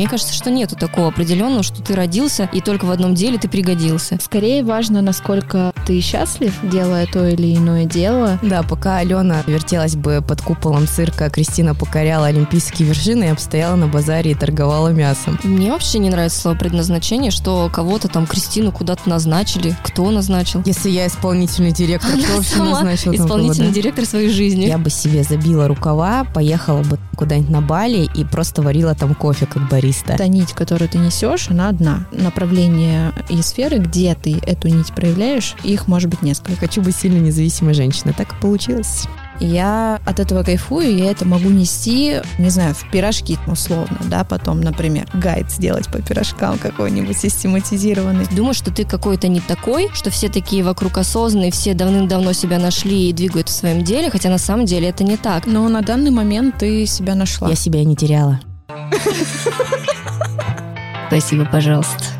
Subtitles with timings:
[0.00, 3.50] Мне кажется, что нету такого определенного, что ты родился и только в одном деле ты
[3.50, 4.16] пригодился.
[4.18, 8.38] Скорее важно, насколько ты счастлив, делая то или иное дело.
[8.42, 13.88] Да, пока Алена вертелась бы под куполом цирка, Кристина покоряла олимпийские вершины и обстояла на
[13.88, 15.36] базаре и торговала мясом.
[15.42, 19.76] Мне вообще не нравится слово предназначение, что кого-то там Кристину куда-то назначили.
[19.82, 20.62] Кто назначил?
[20.64, 23.12] Если я исполнительный директор, кто вообще назначил?
[23.12, 24.66] Исполнительный директор своей жизни.
[24.66, 29.46] Я бы себе забила рукава, поехала бы куда-нибудь на Бали и просто варила там кофе
[29.46, 30.16] как бариста.
[30.16, 32.06] Та нить, которую ты несешь, она одна.
[32.12, 36.60] Направление и сферы, где ты эту нить проявляешь, их может быть несколько.
[36.60, 38.14] Хочу быть сильно независимой женщиной.
[38.16, 39.06] Так и получилось.
[39.40, 44.60] Я от этого кайфую, я это могу нести, не знаю, в пирожки условно, да, потом,
[44.60, 48.26] например, гайд сделать по пирожкам какой-нибудь систематизированный.
[48.36, 53.08] Думаю, что ты какой-то не такой, что все такие вокруг осознанные, все давным-давно себя нашли
[53.08, 55.46] и двигают в своем деле, хотя на самом деле это не так.
[55.46, 57.48] Но на данный момент ты себя нашла.
[57.48, 58.40] Я себя не теряла.
[61.08, 62.19] Спасибо, пожалуйста.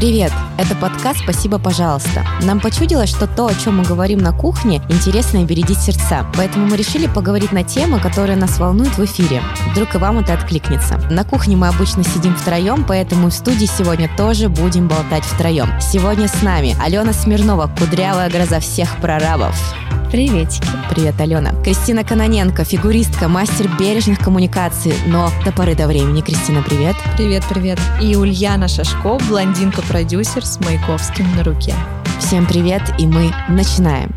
[0.00, 0.32] Привет!
[0.56, 2.24] Это подкаст «Спасибо, пожалуйста».
[2.40, 6.24] Нам почудилось, что то, о чем мы говорим на кухне, интересно и бередит сердца.
[6.38, 9.42] Поэтому мы решили поговорить на темы, которые нас волнуют в эфире.
[9.72, 10.96] Вдруг и вам это откликнется.
[11.10, 15.68] На кухне мы обычно сидим втроем, поэтому в студии сегодня тоже будем болтать втроем.
[15.82, 19.54] Сегодня с нами Алена Смирнова, кудрявая гроза всех прорабов.
[20.10, 20.66] Приветики.
[20.90, 21.52] Привет, Алена.
[21.62, 26.20] Кристина Каноненко, фигуристка, мастер бережных коммуникаций, но до поры до времени.
[26.20, 26.96] Кристина, привет.
[27.16, 27.78] Привет, привет.
[28.02, 29.18] И Ульяна Шашко,
[29.90, 31.74] блондинка-продюсер с Маяковским на руке.
[32.18, 34.14] Всем привет, и мы начинаем.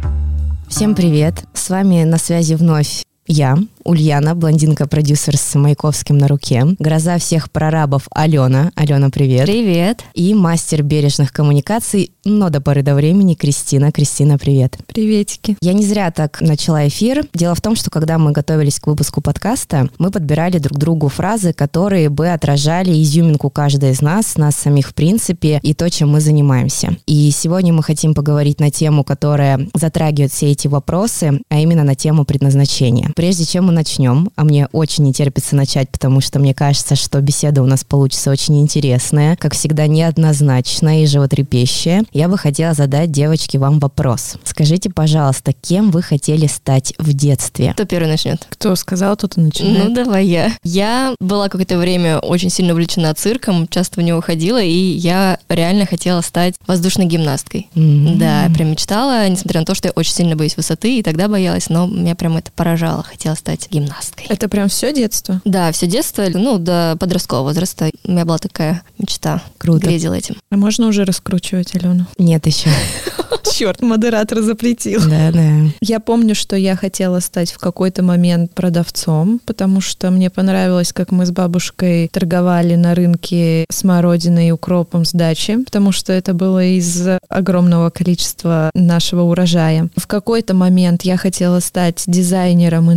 [0.67, 1.43] Всем привет.
[1.53, 8.07] С вами на связи вновь я, Ульяна, блондинка-продюсер с Маяковским на руке, гроза всех прорабов
[8.11, 8.71] Алена.
[8.75, 9.45] Алена, привет.
[9.45, 10.03] Привет.
[10.13, 13.91] И мастер бережных коммуникаций, но до поры до времени Кристина.
[13.91, 14.77] Кристина, привет.
[14.87, 15.57] Приветики.
[15.61, 17.25] Я не зря так начала эфир.
[17.33, 21.51] Дело в том, что когда мы готовились к выпуску подкаста, мы подбирали друг другу фразы,
[21.51, 26.21] которые бы отражали изюминку каждой из нас, нас самих в принципе, и то, чем мы
[26.21, 26.95] занимаемся.
[27.05, 31.95] И сегодня мы хотим поговорить на тему, которая затрагивает все эти вопросы, а именно на
[31.95, 33.11] тему предназначения.
[33.15, 37.19] Прежде чем мы начнем, а мне очень не терпится начать, потому что мне кажется, что
[37.21, 42.03] беседа у нас получится очень интересная, как всегда неоднозначная и животрепещущая.
[42.13, 44.35] Я бы хотела задать девочке вам вопрос.
[44.43, 47.73] Скажите, пожалуйста, кем вы хотели стать в детстве?
[47.73, 48.45] Кто первый начнет?
[48.49, 49.89] Кто сказал, тот и начинает.
[49.89, 50.51] Ну, давай я.
[50.63, 55.85] Я была какое-то время очень сильно увлечена цирком, часто в него ходила, и я реально
[55.85, 57.67] хотела стать воздушной гимнасткой.
[57.75, 58.17] М.
[58.17, 61.27] Да, я прям мечтала, несмотря на то, что я очень сильно боюсь высоты, и тогда
[61.27, 63.03] боялась, но меня прям это поражало.
[63.03, 64.25] Хотела стать гимнасткой.
[64.29, 65.41] Это прям все детство?
[65.45, 69.41] Да, все детство, ну, до подросткового возраста у меня была такая мечта.
[69.57, 69.87] Круто.
[69.87, 70.35] Грезила этим.
[70.49, 72.05] А можно уже раскручивать Алену?
[72.17, 72.69] Нет еще.
[73.53, 75.01] Черт, модератор запретил.
[75.07, 75.49] Да, да.
[75.81, 81.11] Я помню, что я хотела стать в какой-то момент продавцом, потому что мне понравилось, как
[81.11, 86.63] мы с бабушкой торговали на рынке смородиной и укропом с дачи, потому что это было
[86.63, 89.89] из огромного количества нашего урожая.
[89.95, 92.91] В какой-то момент я хотела стать дизайнером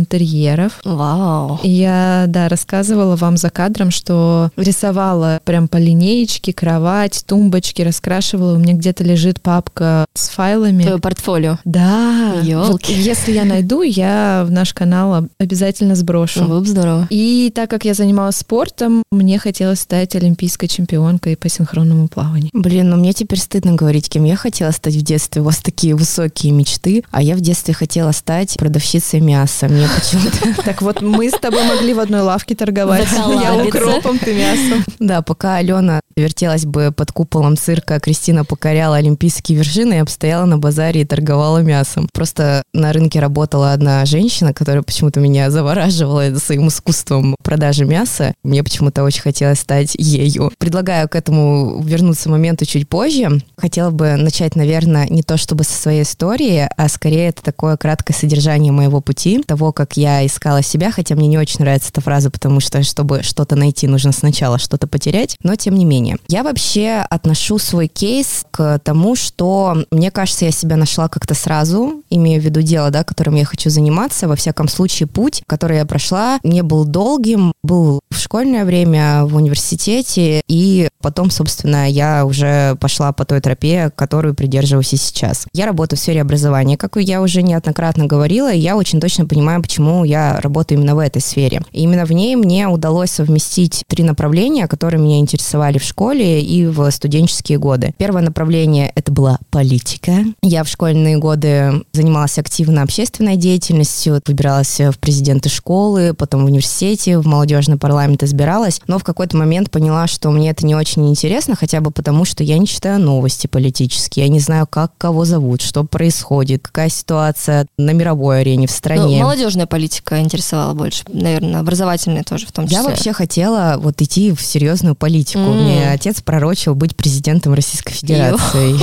[0.57, 0.79] интерьеров.
[0.83, 1.59] Вау.
[1.63, 8.55] Я, да, рассказывала вам за кадром, что рисовала прям по линеечке кровать, тумбочки, раскрашивала.
[8.55, 10.83] У меня где-то лежит папка с файлами.
[10.83, 11.59] Твое портфолио.
[11.63, 12.35] Да.
[12.43, 12.71] Ёлки.
[12.71, 16.45] Вот Если я найду, я в наш канал обязательно сброшу.
[16.45, 17.07] Было бы здорово.
[17.09, 22.49] И так как я занималась спортом, мне хотелось стать олимпийской чемпионкой по синхронному плаванию.
[22.53, 25.41] Блин, ну мне теперь стыдно говорить, кем я хотела стать в детстве.
[25.41, 29.67] У вас такие высокие мечты, а я в детстве хотела стать продавщицей мяса.
[29.67, 30.46] Мне почему-то...
[30.65, 33.07] Так вот, мы с тобой могли в одной лавке торговать.
[33.11, 34.83] Я укропом, ты мясом.
[34.99, 40.57] Да, пока Алена вертелась бы под куполом цирка, Кристина покоряла олимпийские вершины и обстояла на
[40.57, 42.09] базаре и торговала мясом.
[42.13, 48.33] Просто на рынке работала одна женщина, которая почему-то меня завораживала своим искусством продажи мяса.
[48.43, 50.51] Мне почему-то очень хотелось стать ею.
[50.57, 53.41] Предлагаю к этому вернуться моменту чуть позже.
[53.57, 58.13] Хотела бы начать, наверное, не то чтобы со своей истории, а скорее это такое краткое
[58.13, 62.29] содержание моего пути, того, как я искала себя, хотя мне не очень нравится эта фраза,
[62.29, 66.17] потому что, чтобы что-то найти, нужно сначала что-то потерять, но тем не менее.
[66.27, 72.03] Я вообще отношу свой кейс к тому, что, мне кажется, я себя нашла как-то сразу,
[72.09, 74.27] имею в виду дело, да, которым я хочу заниматься.
[74.27, 79.35] Во всяком случае, путь, который я прошла, не был долгим, был в школьное время, в
[79.35, 85.47] университете, и потом, собственно, я уже пошла по той тропе, которую придерживаюсь и сейчас.
[85.53, 89.61] Я работаю в сфере образования, как я уже неоднократно говорила, и я очень точно понимаю,
[89.61, 91.61] почему я работаю именно в этой сфере.
[91.71, 96.41] И именно в ней мне удалось совместить три направления, которые меня интересовали в школе, школе
[96.41, 97.93] и в студенческие годы.
[97.97, 100.13] Первое направление это была политика.
[100.41, 107.17] Я в школьные годы занималась активно общественной деятельностью, выбиралась в президенты школы, потом в университете,
[107.17, 111.55] в молодежный парламент избиралась, но в какой-то момент поняла, что мне это не очень интересно,
[111.55, 115.61] хотя бы потому, что я не читаю новости политические, я не знаю, как кого зовут,
[115.61, 119.17] что происходит, какая ситуация на мировой арене, в стране.
[119.17, 122.77] Ну, молодежная политика интересовала больше, наверное, образовательная тоже в том числе.
[122.77, 125.39] Я вообще хотела вот идти в серьезную политику.
[125.39, 125.63] Mm.
[125.63, 128.75] Мне отец пророчил быть президентом Российской Федерации.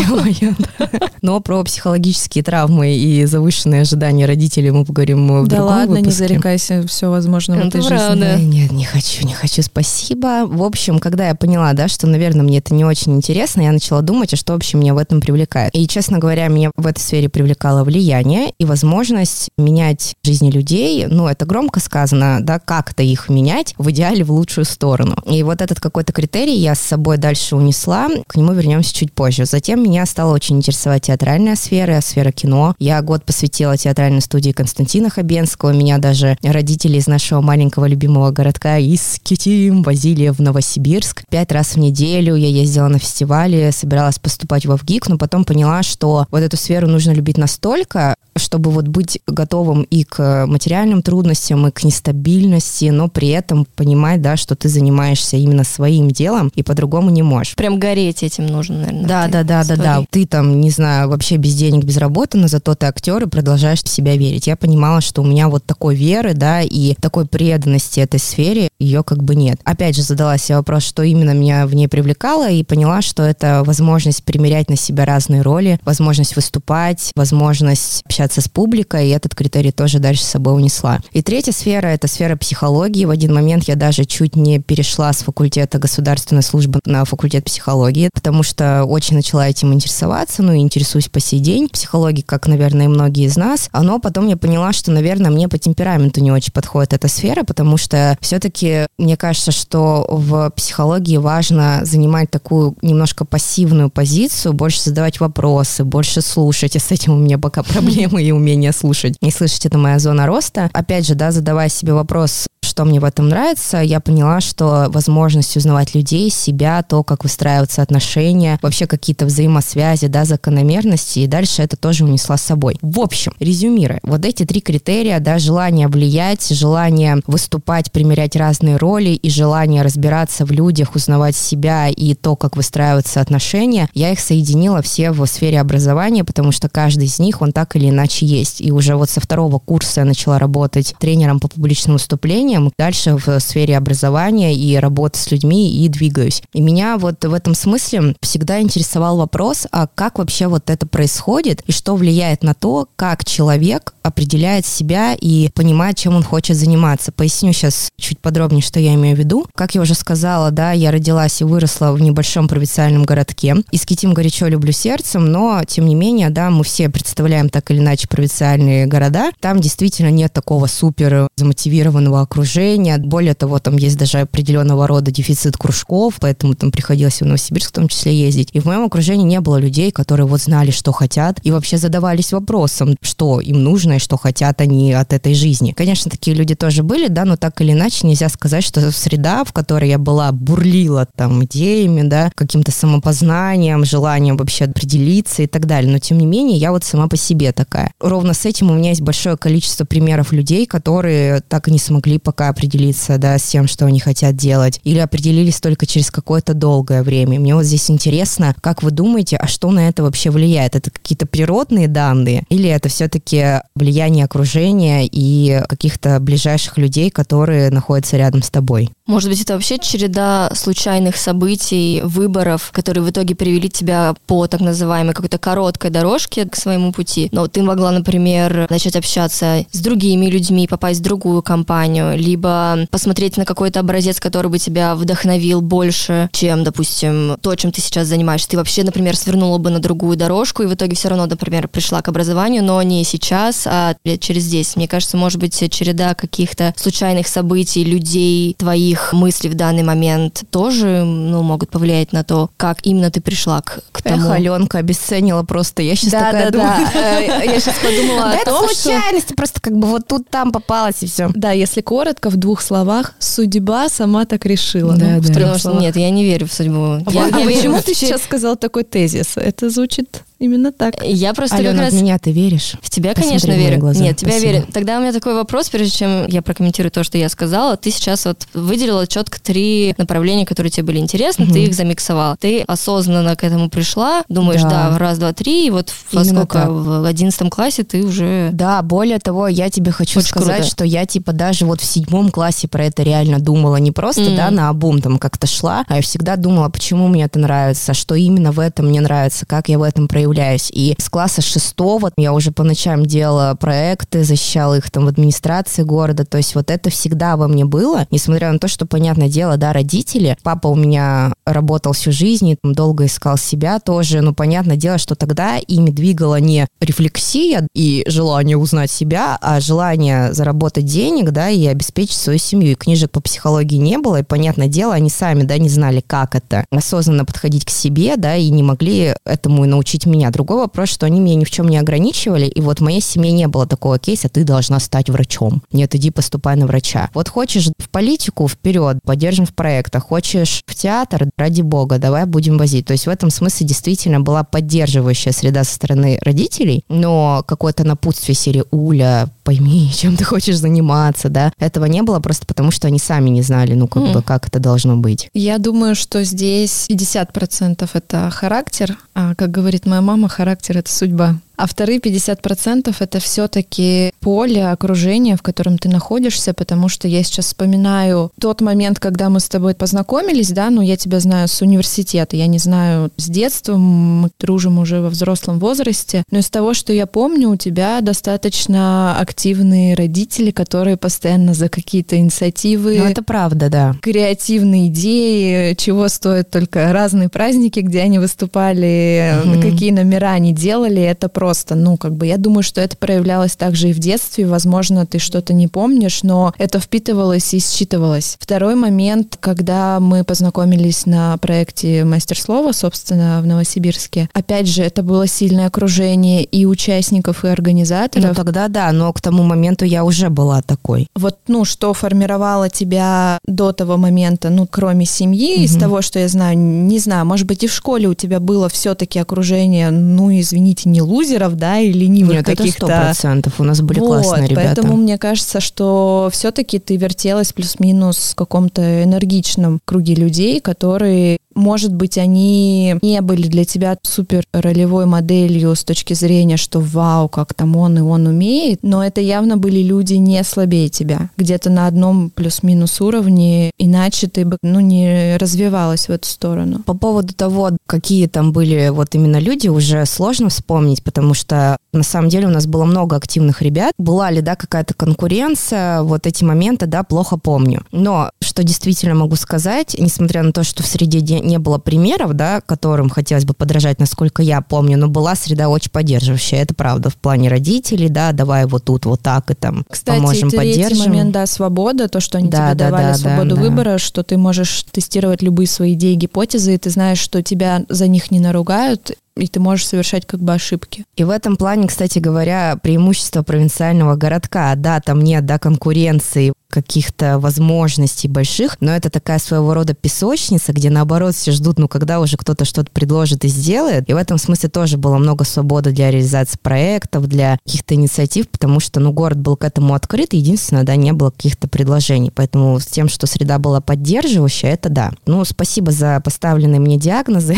[1.22, 6.86] Но про психологические травмы и завышенные ожидания родителей мы поговорим в Да ладно, не зарекайся,
[6.86, 8.42] все возможно в этой жизни.
[8.44, 10.46] Нет, не хочу, не хочу, спасибо.
[10.46, 14.02] В общем, когда я поняла, да, что, наверное, мне это не очень интересно, я начала
[14.02, 15.74] думать, а что вообще меня в этом привлекает.
[15.74, 21.06] И, честно говоря, меня в этой сфере привлекало влияние и возможность менять жизни людей.
[21.14, 25.16] Ну, это громко сказано, да, как-то их менять в идеале в лучшую сторону.
[25.26, 29.44] И вот этот какой-то критерий я с собой дальше унесла, к нему вернемся чуть позже.
[29.44, 32.74] Затем меня стала очень интересовать театральная сфера, сфера кино.
[32.80, 35.70] Я год посвятила театральной студии Константина Хабенского.
[35.70, 41.22] Меня даже родители из нашего маленького любимого городка из Китим возили в Новосибирск.
[41.30, 45.84] Пять раз в неделю я ездила на фестивали, собиралась поступать в ВГИК, но потом поняла,
[45.84, 51.66] что вот эту сферу нужно любить настолько, чтобы вот быть готовым и к материальным трудностям,
[51.66, 56.62] и к нестабильности, но при этом понимать, да, что ты занимаешься именно своим делом и
[56.62, 57.54] по-другому не можешь.
[57.54, 59.06] Прям гореть этим нужно, наверное.
[59.06, 60.04] Да, да, да, да, да.
[60.10, 63.82] Ты там, не знаю, вообще без денег, без работы, но зато ты актер и продолжаешь
[63.82, 64.46] в себя верить.
[64.46, 69.04] Я понимала, что у меня вот такой веры, да, и такой преданности этой сфере, ее
[69.04, 69.60] как бы нет.
[69.64, 73.62] Опять же, задалась себе вопрос, что именно меня в ней привлекало, и поняла, что это
[73.64, 79.72] возможность примерять на себя разные роли, возможность выступать, возможность общаться с публикой, и этот критерий
[79.72, 80.93] тоже дальше с собой унесла.
[81.12, 83.04] И третья сфера— это сфера психологии.
[83.04, 88.10] В один момент я даже чуть не перешла с факультета государственной службы на факультет психологии,
[88.12, 91.68] потому что очень начала этим интересоваться, ну и интересуюсь по сей день.
[91.68, 93.68] Психология, как, наверное, и многие из нас.
[93.72, 97.76] Но потом я поняла, что, наверное, мне по темпераменту не очень подходит эта сфера, потому
[97.76, 105.20] что все-таки мне кажется, что в психологии важно занимать такую немножко пассивную позицию, больше задавать
[105.20, 106.76] вопросы, больше слушать.
[106.76, 109.16] И с этим у меня пока проблемы и умение слушать.
[109.20, 110.70] Не слышать— это моя зона роста.
[110.84, 115.56] Опять же, да, задавая себе вопрос, что мне в этом нравится, я поняла, что возможность
[115.56, 121.76] узнавать людей, себя, то, как выстраиваются отношения, вообще какие-то взаимосвязи, да, закономерности, и дальше это
[121.76, 122.76] тоже унесла с собой.
[122.82, 129.10] В общем, резюмируя, вот эти три критерия, да, желание влиять, желание выступать, примерять разные роли
[129.10, 134.82] и желание разбираться в людях, узнавать себя и то, как выстраиваются отношения, я их соединила
[134.82, 138.60] все в сфере образования, потому что каждый из них, он так или иначе есть.
[138.60, 143.40] И уже вот со второго курса я начала работать тренером по публичным выступлениям, дальше в
[143.40, 146.42] сфере образования и работы с людьми и двигаюсь.
[146.52, 151.62] И меня вот в этом смысле всегда интересовал вопрос, а как вообще вот это происходит
[151.66, 157.10] и что влияет на то, как человек определяет себя и понимает, чем он хочет заниматься.
[157.10, 159.46] Поясню сейчас чуть подробнее, что я имею в виду.
[159.54, 163.56] Как я уже сказала, да, я родилась и выросла в небольшом провинциальном городке.
[163.70, 168.06] Искитим горячо люблю сердцем, но, тем не менее, да, мы все представляем так или иначе
[168.08, 169.30] провинциальные города.
[169.40, 172.98] Там действительно нет такого супер замотивированного окружения.
[172.98, 177.72] Более того, там есть даже определенного рода дефицит кружков, поэтому там приходилось в Новосибирск в
[177.72, 178.50] том числе ездить.
[178.52, 182.32] И в моем окружении не было людей, которые вот знали, что хотят, и вообще задавались
[182.32, 185.72] вопросом, что им нужно и что хотят они от этой жизни.
[185.72, 189.52] Конечно, такие люди тоже были, да, но так или иначе нельзя сказать, что среда, в
[189.52, 195.90] которой я была, бурлила там идеями, да, каким-то самопознанием, желанием вообще определиться и так далее.
[195.90, 197.92] Но тем не менее, я вот сама по себе такая.
[198.00, 202.18] Ровно с этим у меня есть большое количество примеров людей, которые так и не смогли
[202.18, 207.02] пока определиться, да, с тем, что они хотят делать, или определились только через какое-то долгое
[207.02, 207.40] время.
[207.40, 210.76] Мне вот здесь интересно, как вы думаете, а что на это вообще влияет?
[210.76, 218.16] Это какие-то природные данные, или это все-таки влияние окружения и каких-то ближайших людей, которые находятся
[218.16, 218.90] рядом с тобой?
[219.06, 224.62] Может быть, это вообще череда случайных событий, выборов, которые в итоге привели тебя по так
[224.62, 227.28] называемой какой-то короткой дорожке к своему пути.
[227.30, 233.36] Но ты могла, например, начать общаться с другими людьми, попасть в другую компанию, либо посмотреть
[233.36, 238.48] на какой-то образец, который бы тебя вдохновил больше, чем, допустим, то, чем ты сейчас занимаешься.
[238.48, 242.00] Ты вообще, например, свернула бы на другую дорожку и в итоге все равно, например, пришла
[242.00, 244.76] к образованию, но не сейчас, а через 10.
[244.76, 250.44] Мне кажется, может быть, череда каких-то случайных событий, людей твоих, их мысли в данный момент
[250.50, 254.26] тоже ну, могут повлиять на то, как именно ты пришла к, к тому.
[254.28, 255.82] Эх, Аленка обесценила просто.
[255.82, 256.88] Я сейчас да, такая да, думаю.
[256.92, 256.94] да.
[257.04, 258.74] Э, Я сейчас подумала о Это том, что...
[258.74, 261.30] случайности, просто как бы вот тут там попалось и все.
[261.34, 264.94] Да, если коротко, в двух словах, судьба сама так решила.
[264.96, 265.72] Да, да.
[265.74, 267.02] нет, я не верю в судьбу.
[267.06, 269.36] А почему ты сейчас сказал такой тезис?
[269.36, 270.94] Это звучит именно так.
[271.02, 271.92] Я просто Алена, как раз...
[271.94, 272.74] в меня ты веришь?
[272.82, 273.80] В тебя, Посмотри конечно, верю.
[273.80, 274.02] глаза.
[274.04, 274.52] Нет, тебя Спасибо.
[274.52, 274.66] верю.
[274.72, 277.76] Тогда у меня такой вопрос, прежде чем я прокомментирую то, что я сказала.
[277.76, 281.58] Ты сейчас вот выделила четко три направления, которые тебе были интересны, ты Мгм.
[281.60, 282.36] их замиксовала.
[282.38, 284.90] Ты осознанно к этому пришла, думаешь, Да.
[284.90, 286.68] да, раз, два, три, и вот во сколько так.
[286.70, 288.50] в одиннадцатом классе ты уже...
[288.52, 290.70] Да, более того, я тебе хочу Очень сказать, круто.
[290.70, 293.76] что я типа даже вот в седьмом классе про это реально думала.
[293.76, 294.36] Не просто, Мгм.
[294.36, 298.14] да, на обум там как-то шла, а я всегда думала, почему мне это нравится, что
[298.14, 300.70] именно в этом мне нравится, как я в этом проявляюсь.
[300.72, 305.82] И с класса шестого я уже по ночам делала проекты, защищала их там в администрации
[305.82, 306.24] города.
[306.24, 309.72] То есть вот это всегда во мне было, несмотря на то, что, понятное дело, да,
[309.72, 310.36] родители.
[310.42, 314.20] Папа у меня работал всю жизнь, и там долго искал себя тоже.
[314.20, 320.32] Ну, понятное дело, что тогда ими двигала не рефлексия и желание узнать себя, а желание
[320.32, 322.72] заработать денег, да, и обеспечить свою семью.
[322.72, 326.34] И книжек по психологии не было, и, понятное дело, они сами, да, не знали, как
[326.34, 330.23] это осознанно подходить к себе, да, и не могли этому и научить меня.
[330.30, 333.32] Другой вопрос, что они меня ни в чем не ограничивали, и вот в моей семье
[333.32, 335.62] не было такого кейса, ты должна стать врачом.
[335.72, 337.10] Нет, иди поступай на врача.
[337.14, 340.04] Вот хочешь в политику, вперед, поддержим в проектах.
[340.04, 342.86] Хочешь в театр, ради бога, давай будем возить.
[342.86, 348.34] То есть в этом смысле действительно была поддерживающая среда со стороны родителей, но какое-то напутствие
[348.34, 352.98] серии «Уля, пойми, чем ты хочешь заниматься», да, этого не было просто потому, что они
[352.98, 354.12] сами не знали, ну, как М.
[354.12, 355.28] бы, как это должно быть.
[355.34, 361.36] Я думаю, что здесь 50% это характер, а, как говорит моя мама, характер— это судьба.
[361.56, 367.46] А вторые 50% это все-таки поле, окружение, в котором ты находишься, потому что я сейчас
[367.46, 372.36] вспоминаю тот момент, когда мы с тобой познакомились, да, ну я тебя знаю с университета,
[372.36, 376.92] я не знаю с детства, мы дружим уже во взрослом возрасте, но из того, что
[376.92, 383.68] я помню, у тебя достаточно активные родители, которые постоянно за какие-то инициативы, Ну, это правда,
[383.70, 383.94] да.
[384.02, 389.62] креативные идеи, чего стоят только разные праздники, где они выступали, Мгм.
[389.62, 391.43] какие номера они делали, это просто,
[391.74, 395.52] ну, как бы, я думаю, что это проявлялось также и в детстве, возможно, ты что-то
[395.52, 398.36] не помнишь, но это впитывалось и считывалось.
[398.40, 405.02] Второй момент, когда мы познакомились на проекте «Мастер слова», собственно, в Новосибирске, опять же, это
[405.02, 408.28] было сильное окружение и участников, и организаторов.
[408.28, 411.08] Ну, тогда да, но к тому моменту я уже была такой.
[411.14, 415.80] Вот, ну, что формировало тебя до того момента, ну, кроме семьи, из Мгм.
[415.80, 419.18] того, что я знаю, не знаю, может быть, и в школе у тебя было все-таки
[419.18, 421.00] окружение, ну, извините, не
[421.34, 422.86] лузеров, да, и ленивых Нет, каких-то...
[422.86, 423.60] процентов.
[423.60, 424.74] У нас были Вот, классные ребята.
[424.76, 431.92] поэтому мне кажется, что все-таки ты вертелась плюс-минус в каком-то энергичном круге людей, которые, может
[431.92, 437.54] быть, они не были для тебя супер ролевой моделью с точки зрения, что вау, как
[437.54, 441.86] там он и он умеет, но это явно были люди не слабее тебя, где-то на
[441.86, 446.80] одном плюс-минус уровне, иначе ты бы, ну, не развивалась в эту сторону.
[446.84, 452.02] По поводу того, какие там были вот именно люди, уже сложно вспомнить, потому что на
[452.02, 453.92] самом деле у нас было много активных ребят.
[453.98, 457.84] Была ли, да, какая-то конкуренция, вот эти моменты, да, плохо помню.
[457.92, 462.32] Но что действительно могу сказать, несмотря на то, что в среде де- не было примеров,
[462.34, 467.10] да, которым хотелось бы подражать, насколько я помню, но была среда очень поддерживающая, это правда,
[467.10, 471.10] в плане родителей, да, давай вот тут вот так и там Кстати, поможем, третий поддержим.
[471.10, 473.62] момент, да, свобода, то, что они Да, тебе да, давали да, свободу да, да.
[473.62, 478.08] выбора, что ты можешь тестировать любые свои идеи, гипотезы, и ты знаешь, что тебя за
[478.08, 481.04] них не наругают, и ты можешь совершать как бы ошибки.
[481.16, 484.72] И в этом плане, кстати говоря, преимущество провинциального городка.
[484.76, 490.90] Да, там нет да, конкуренции, каких-то возможностей больших, но это такая своего рода песочница, где
[490.90, 494.08] наоборот все ждут, ну, когда уже кто-то что-то предложит и сделает.
[494.10, 498.80] И в этом смысле тоже было много свободы для реализации проектов, для каких-то инициатив, потому
[498.80, 502.32] что, ну, город был к этому открыт, единственное, да, не было каких-то предложений.
[502.34, 505.12] Поэтому с тем, что среда была поддерживающая, это да.
[505.26, 507.56] Ну, спасибо за поставленные мне диагнозы.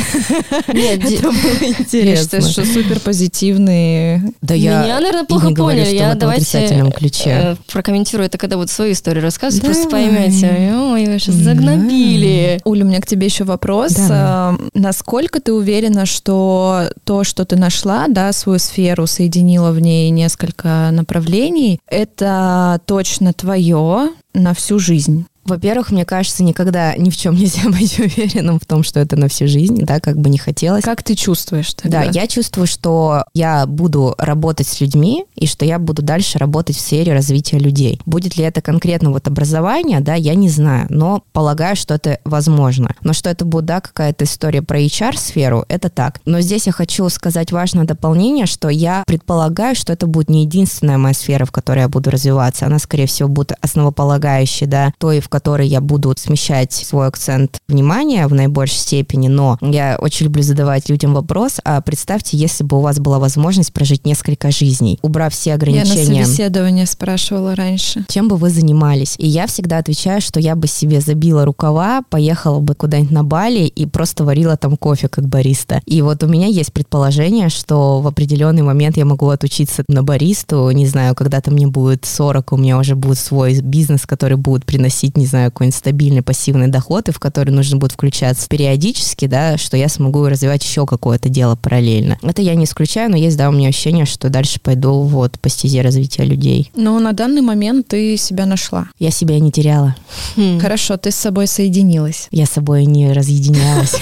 [0.68, 1.32] Нет, Это было
[1.62, 2.22] Я интересно.
[2.40, 4.32] считаю, что супер позитивные.
[4.42, 5.84] Да я Меня, наверное, и плохо поняли.
[5.84, 7.30] что Я в этом давайте отрицательном ключе.
[7.30, 10.08] э, прокомментирую это, когда вот свою историю рассказываю, просто Давай.
[10.10, 10.72] поймете.
[10.74, 11.44] Ой, вы сейчас Да.
[11.44, 12.60] загнобили.
[12.64, 13.92] Уля, у меня к тебе еще вопрос.
[13.94, 14.08] Давай.
[14.12, 20.10] А, Насколько ты уверена, что то, что ты нашла, да, свою сферу, соединила в ней
[20.10, 25.26] несколько направлений, это точно твое на всю жизнь?
[25.46, 29.28] Во-первых, мне кажется, никогда ни в чем нельзя быть уверенным в том, что это на
[29.28, 30.84] всю жизнь, да, как бы не хотелось.
[30.84, 32.04] Как ты чувствуешь тогда?
[32.04, 36.76] Да, я чувствую, что я буду работать с людьми и что я буду дальше работать
[36.76, 38.00] в сфере развития людей.
[38.06, 42.94] Будет ли это конкретно вот образование, да, я не знаю, но полагаю, что это возможно.
[43.02, 46.20] Но что это будет, да, какая-то история про HR-сферу, это так.
[46.24, 50.98] Но здесь я хочу сказать важное дополнение, что я предполагаю, что это будет не единственная
[50.98, 52.66] моя сфера, в которой я буду развиваться.
[52.66, 58.26] Она, скорее всего, будет основополагающей, да, той, в которой я буду смещать свой акцент внимания
[58.26, 59.28] в наибольшей степени.
[59.28, 63.70] Но я очень люблю задавать людям вопрос, а представьте, если бы у вас была возможность
[63.74, 66.14] прожить несколько жизней, убрав все ограничения.
[66.14, 68.06] Я на собеседование спрашивала раньше.
[68.08, 69.16] Чем бы вы занимались?
[69.18, 73.66] И я всегда отвечаю, что я бы себе забила рукава, поехала бы куда-нибудь на Бали
[73.66, 75.82] и просто варила там кофе как бариста.
[75.84, 80.70] И вот у меня есть предположение, что в определенный момент я могу отучиться на баристу,
[80.70, 85.16] не знаю, когда-то мне будет 40, у меня уже будет свой бизнес, который будет приносить,
[85.18, 89.76] не знаю, какой-нибудь стабильный пассивный доход, и в который нужно будет включаться периодически, да, что
[89.76, 92.18] я смогу развивать еще какое-то дело параллельно.
[92.22, 95.48] Это я не исключаю, но есть, да, у меня ощущение, что дальше пойду вот по
[95.48, 96.70] стезе развития людей.
[96.74, 98.88] Но на данный момент ты себя нашла.
[98.98, 99.94] Я себя не теряла.
[100.36, 100.58] Хм.
[100.60, 102.28] Хорошо, ты с собой соединилась.
[102.30, 103.96] Я с собой не разъединялась.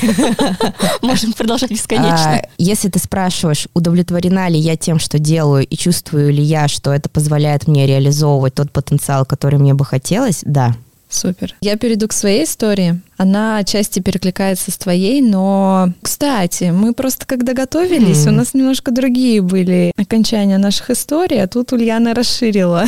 [1.03, 2.37] Можем продолжать бесконечно.
[2.37, 6.93] А, если ты спрашиваешь, удовлетворена ли я тем, что делаю, и чувствую ли я, что
[6.93, 10.75] это позволяет мне реализовывать тот потенциал, который мне бы хотелось, да.
[11.15, 11.55] Супер.
[11.61, 13.01] Я перейду к своей истории.
[13.17, 18.29] Она отчасти перекликается с твоей, но, кстати, мы просто когда готовились, mm.
[18.29, 22.85] у нас немножко другие были окончания наших историй, а тут Ульяна расширила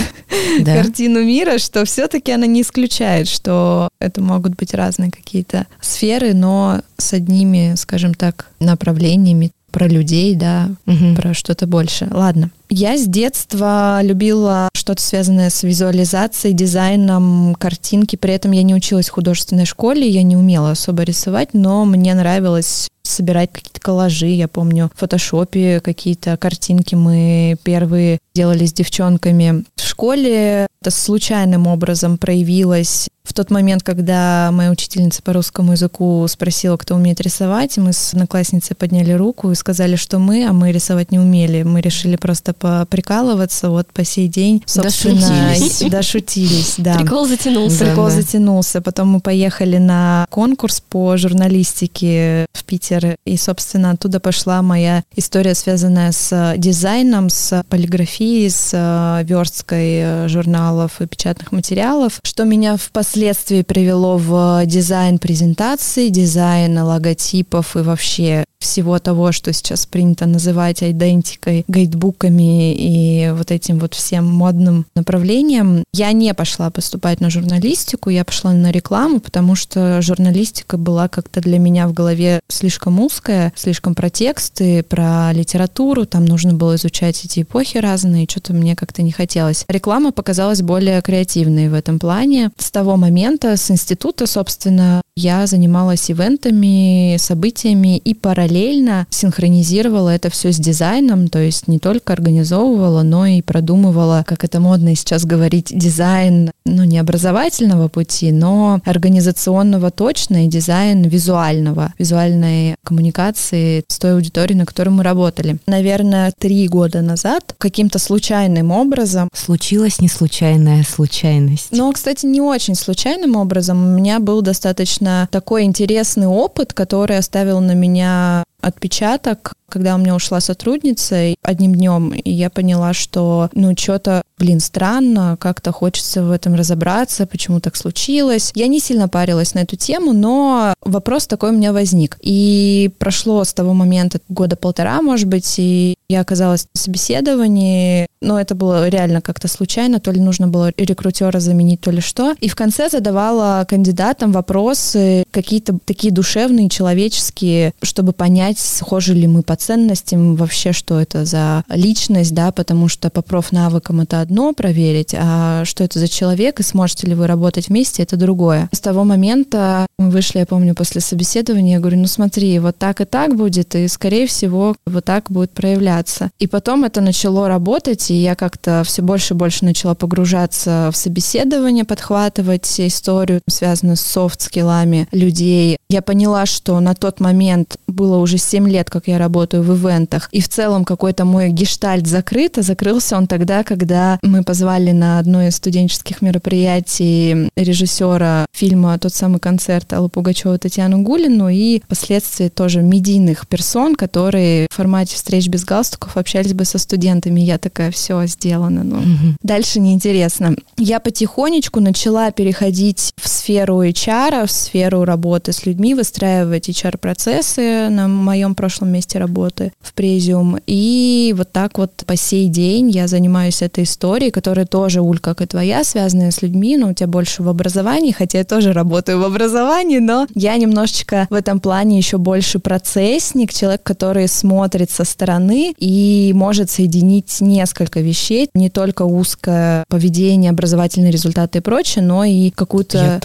[0.60, 0.74] да.
[0.74, 6.80] картину мира, что все-таки она не исключает, что это могут быть разные какие-то сферы, но
[6.98, 11.14] с одними, скажем так, направлениями про людей, да, угу.
[11.14, 12.08] про что-то больше.
[12.10, 12.50] Ладно.
[12.68, 18.16] Я с детства любила что-то связанное с визуализацией, дизайном, картинки.
[18.16, 22.14] При этом я не училась в художественной школе, я не умела особо рисовать, но мне
[22.14, 24.26] нравилось собирать какие-то коллажи.
[24.26, 29.64] Я помню, в фотошопе какие-то картинки мы первые делали с девчонками.
[29.76, 36.24] В школе это случайным образом проявилось в тот момент, когда моя учительница по русскому языку
[36.28, 40.70] спросила, кто умеет рисовать, мы с одноклассницей подняли руку и сказали, что мы, а мы
[40.70, 41.64] рисовать не умели.
[41.64, 43.70] Мы решили просто поприкалываться.
[43.70, 45.90] Вот по сей день, собственно, дошутились.
[45.90, 46.98] дошутились да.
[46.98, 47.84] Прикол затянулся.
[47.84, 48.80] Прикол да, затянулся.
[48.80, 55.54] Потом мы поехали на конкурс по журналистике в Питер, и, собственно, оттуда пошла моя история,
[55.54, 62.76] связанная с дизайном, с полиграфией, с э, версткой э, журналов и печатных материалов, что меня
[62.76, 70.82] впоследствии привело в дизайн презентаций, дизайн логотипов и вообще всего того, что сейчас принято называть
[70.82, 75.84] идентикой, гайдбуками и вот этим вот всем модным направлением.
[75.92, 81.40] Я не пошла поступать на журналистику, я пошла на рекламу, потому что журналистика была как-то
[81.40, 87.24] для меня в голове слишком узкая, слишком про тексты, про литературу, там нужно было изучать
[87.24, 89.64] эти эпохи разные, что-то мне как-то не хотелось.
[89.68, 92.50] Реклама показалась более креативной в этом плане.
[92.58, 100.52] С того момента, с института, собственно, я занималась ивентами, событиями и параллельно синхронизировала это все
[100.52, 105.72] с дизайном, то есть не только организовывала, но и продумывала, как это модно сейчас говорить,
[105.74, 114.12] дизайн, ну не образовательного пути, но организационного точно и дизайн визуального, визуальной коммуникации с той
[114.12, 115.56] аудиторией, на которой мы работали.
[115.66, 119.30] Наверное, три года назад каким-то случайным образом...
[119.32, 121.68] Случилась не случайная случайность.
[121.70, 123.82] Но, кстати, не очень случайным образом.
[123.82, 129.98] У меня был достаточно конечно, такой интересный опыт, который оставил на меня отпечаток, когда у
[129.98, 136.22] меня ушла сотрудница одним днем, и я поняла, что, ну, что-то, блин, странно, как-то хочется
[136.22, 138.52] в этом разобраться, почему так случилось.
[138.54, 142.16] Я не сильно парилась на эту тему, но вопрос такой у меня возник.
[142.20, 148.40] И прошло с того момента года полтора, может быть, и я оказалась на собеседовании, но
[148.40, 152.34] это было реально как-то случайно, то ли нужно было рекрутера заменить, то ли что.
[152.40, 159.42] И в конце задавала кандидатам вопросы какие-то такие душевные, человеческие, чтобы понять, схожи ли мы
[159.42, 165.14] по ценностям, вообще, что это за личность, да, потому что по профнавыкам это одно проверить,
[165.16, 168.68] а что это за человек и сможете ли вы работать вместе, это другое.
[168.72, 173.00] С того момента мы вышли, я помню, после собеседования, я говорю, ну смотри, вот так
[173.00, 176.30] и так будет, и, скорее всего, вот так будет проявляться.
[176.38, 180.96] И потом это начало работать, и я как-то все больше и больше начала погружаться в
[180.96, 185.78] собеседование, подхватывать историю, связанную с софт-скиллами людей.
[185.88, 190.28] Я поняла, что на тот момент было уже 7 лет, как я работаю в ивентах,
[190.32, 195.18] и в целом какой-то мой гештальт закрыт, а закрылся он тогда, когда мы позвали на
[195.18, 202.48] одно из студенческих мероприятий режиссера фильма «Тот самый концерт» Аллу Пугачева Татьяну Гулину и впоследствии
[202.48, 207.40] тоже медийных персон, которые в формате встреч без галстуков общались бы со студентами.
[207.40, 208.84] Я такая, все сделано.
[208.84, 209.36] Ну, угу.
[209.42, 210.54] Дальше неинтересно.
[210.76, 218.08] Я потихонечку начала переходить в сферу HR, в сферу работы с людьми, выстраивать HR-процессы на
[218.26, 220.58] моем прошлом месте работы в Презиум.
[220.66, 225.40] И вот так вот по сей день я занимаюсь этой историей, которая тоже, Уль, как
[225.40, 229.20] и твоя, связанная с людьми, но у тебя больше в образовании, хотя я тоже работаю
[229.20, 235.04] в образовании, но я немножечко в этом плане еще больше процессник, человек, который смотрит со
[235.04, 242.24] стороны и может соединить несколько вещей, не только узкое поведение, образовательные результаты и прочее, но
[242.24, 243.20] и какую-то